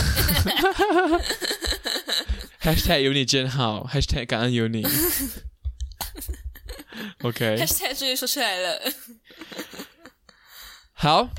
[2.62, 4.84] ，hashtag 有你真好，hashtag 感恩有你。
[7.24, 8.94] OK，hashtag 终于说出来了。
[10.94, 11.30] 好，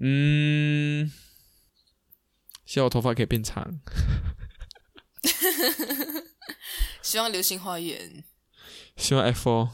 [0.00, 1.12] 嗯，
[2.66, 3.80] 希望我头发可以变长，
[7.02, 8.24] 希望流星花园
[8.96, 9.70] 希望 F4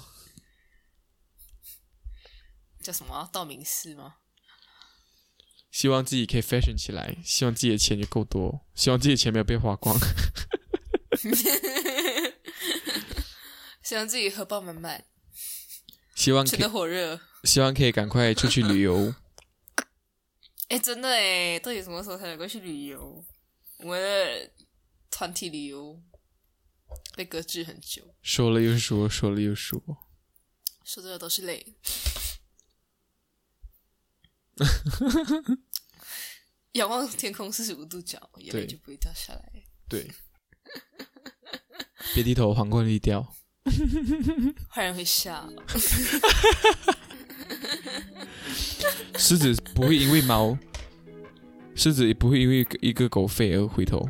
[2.83, 3.29] 叫什么啊？
[3.33, 4.17] 道明寺吗？
[5.75, 9.99] 希望自己可以 fashion 起来，希望自己的钱也够多，希望自己的钱没有被花光。
[13.83, 15.05] 希望自己荷包满满，
[16.15, 17.21] 希望吃的火热。
[17.43, 19.13] 希望可以赶快出去旅游。
[20.71, 23.25] 哎，真的哎，到底什么时候才能够去旅游？
[23.79, 24.53] 我们的
[25.11, 26.01] 团体旅游
[27.17, 29.83] 被搁置很久，说了又说，说了又说。
[30.85, 31.75] 说的都是泪。
[36.73, 39.53] 仰望天空四十五度角，眼泪就不会掉下来。
[39.89, 40.11] 对，
[42.15, 43.35] 别低头，皇冠必掉。
[44.69, 45.49] 坏人会笑，
[49.17, 50.59] 狮子不会因为猫，
[51.75, 54.07] 狮子也不会因为一个狗吠而回头。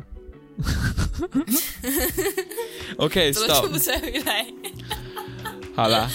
[2.97, 4.45] OK，stop、不再回来？
[5.75, 6.09] 好了，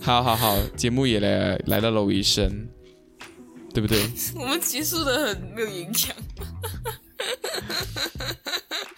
[0.00, 2.68] 好好好，节目也来来到了尾声，
[3.72, 4.00] 对不对？
[4.36, 6.16] 我们结束的很没有营养。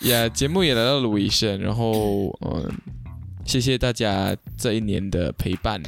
[0.09, 2.71] 呀节目也来到了尾声，然后嗯，
[3.45, 5.81] 谢谢大家这一年的陪伴，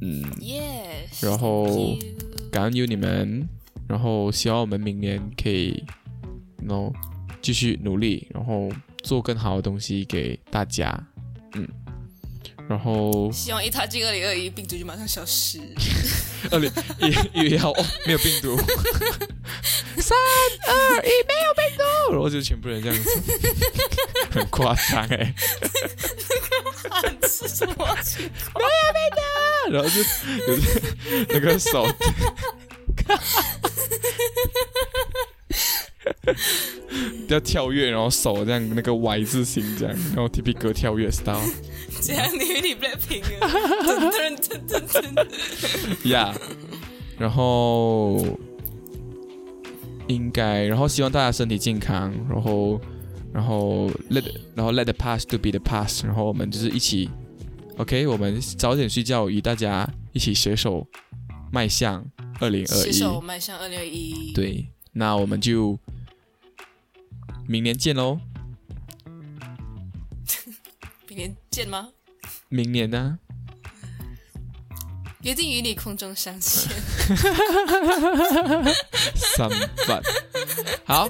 [0.00, 1.96] 嗯，Yes，然后
[2.50, 3.48] 感恩有你们，
[3.88, 5.82] 然后希望我们明年可以
[6.58, 6.92] 然后
[7.40, 8.68] 继续努力，然后
[9.02, 10.92] 做更好的东西给大家，
[11.54, 11.66] 嗯，
[12.68, 15.60] 然后希望一踏进二零二一，病毒就马上消失。
[16.50, 18.56] 二零一一月号哦，没有病毒，
[20.00, 20.16] 三
[20.66, 23.10] 二一，没有病毒，然后就全部人这样子，
[24.32, 25.34] 很夸张哎，
[26.90, 28.64] 喊是什么情况？
[29.70, 30.58] 然后就有
[31.28, 31.86] 那个手。
[37.28, 41.40] 要跳跃，然后手这样那个 Y 字形这样， 然后 T P 哥跳跃 style，
[42.00, 43.48] 这样你以为你 Blackpink 啊？
[43.82, 46.08] 噔噔噔噔噔。
[46.10, 46.34] 呀、
[47.18, 48.38] 然后
[50.08, 52.80] 应该，然后希望大家身体健康，然后
[53.32, 54.24] 然后 let
[54.54, 57.08] 然后 let the past to be the past，然后我们就是一起
[57.78, 60.86] ，OK，我们早点睡觉，与大家一起携手
[61.50, 62.04] 迈向
[62.40, 65.78] 二零二一，携手迈向二零二一。，对，那我们就
[67.52, 68.18] 明年见喽，
[71.06, 71.90] 明年见吗？
[72.48, 73.18] 明年呢、
[75.20, 76.72] 约定与你空中相见。
[79.14, 79.50] 三
[79.86, 80.02] 万，
[80.86, 81.06] 好，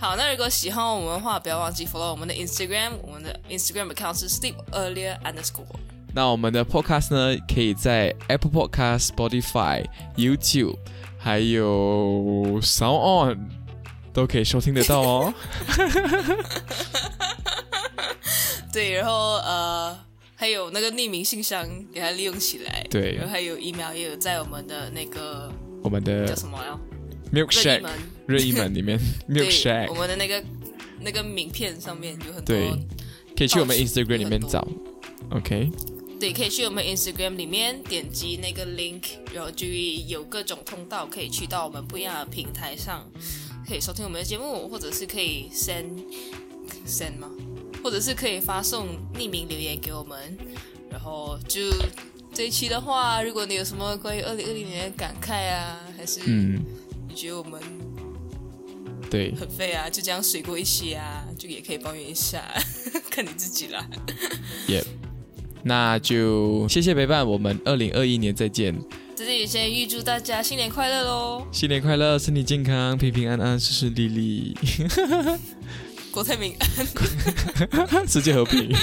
[0.00, 5.64] 好，那如果喜欢我们的话，不要忘记 follow 我们的 Instagram，我们的 Instagram account 是 sleep earlier underscore。
[6.12, 9.86] 那我们的 Podcast 呢，可以在 Apple Podcast、Spotify、
[10.16, 10.76] YouTube，
[11.16, 13.63] 还有 Sound On
[14.14, 15.34] 都可以收听得到哦。
[18.72, 19.98] 对，然后呃，
[20.34, 22.86] 还有那个匿名信箱给它利用起来。
[22.88, 25.52] 对然后还有 email 也有在我们的那个
[25.82, 26.78] 我们的叫什么呀
[27.32, 27.92] ？Milkshake 门。
[28.26, 28.98] 任意门里面
[29.28, 30.42] 对，Milkshake 我们的那个
[31.00, 32.56] 那个名片上面有很多。
[32.56, 32.70] 对
[33.36, 34.66] 可以去我们 Instagram 里面找。
[35.30, 35.70] OK，
[36.20, 39.02] 对，可以去我们 Instagram 里面点击那个 link，
[39.32, 39.66] 然后就
[40.06, 43.04] 有各种通道可以去到我们不一样的平台上，
[43.66, 46.04] 可以收听我们的节目，或者是可以 send
[46.86, 47.30] send 吗？
[47.82, 50.16] 或者是可以发送匿名留言给我们，
[50.90, 51.60] 然后就
[52.32, 56.64] 这一期的话，如果你有什么关于二零二零年的感慨啊，还是嗯，
[57.08, 57.60] 你觉得我们
[59.10, 62.42] 对，很废啊，就这样水过一些啊，就也可以抱怨一下，
[63.10, 63.86] 看你自己啦。
[64.66, 64.82] 也、
[65.62, 68.80] 那就谢谢陪伴，我们二零二一年再见，在
[69.24, 71.46] 这里先预祝大家新年快乐喽！
[71.50, 74.54] 新年快乐，身体健康，平平安安，顺顺利利，
[76.10, 76.54] 国泰民
[77.90, 78.68] 安， 世界和平。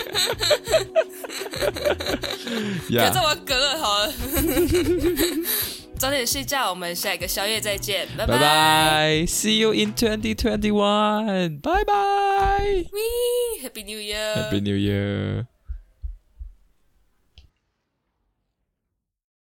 [2.87, 4.11] 不要再呀，玩梗了，好了。
[5.99, 11.93] 早点睡觉，我们下一个宵夜再见，拜拜拜，See you in twenty twenty one，拜拜
[12.65, 14.33] Wee，Happy New Year。
[14.33, 15.45] ，Happy New Year。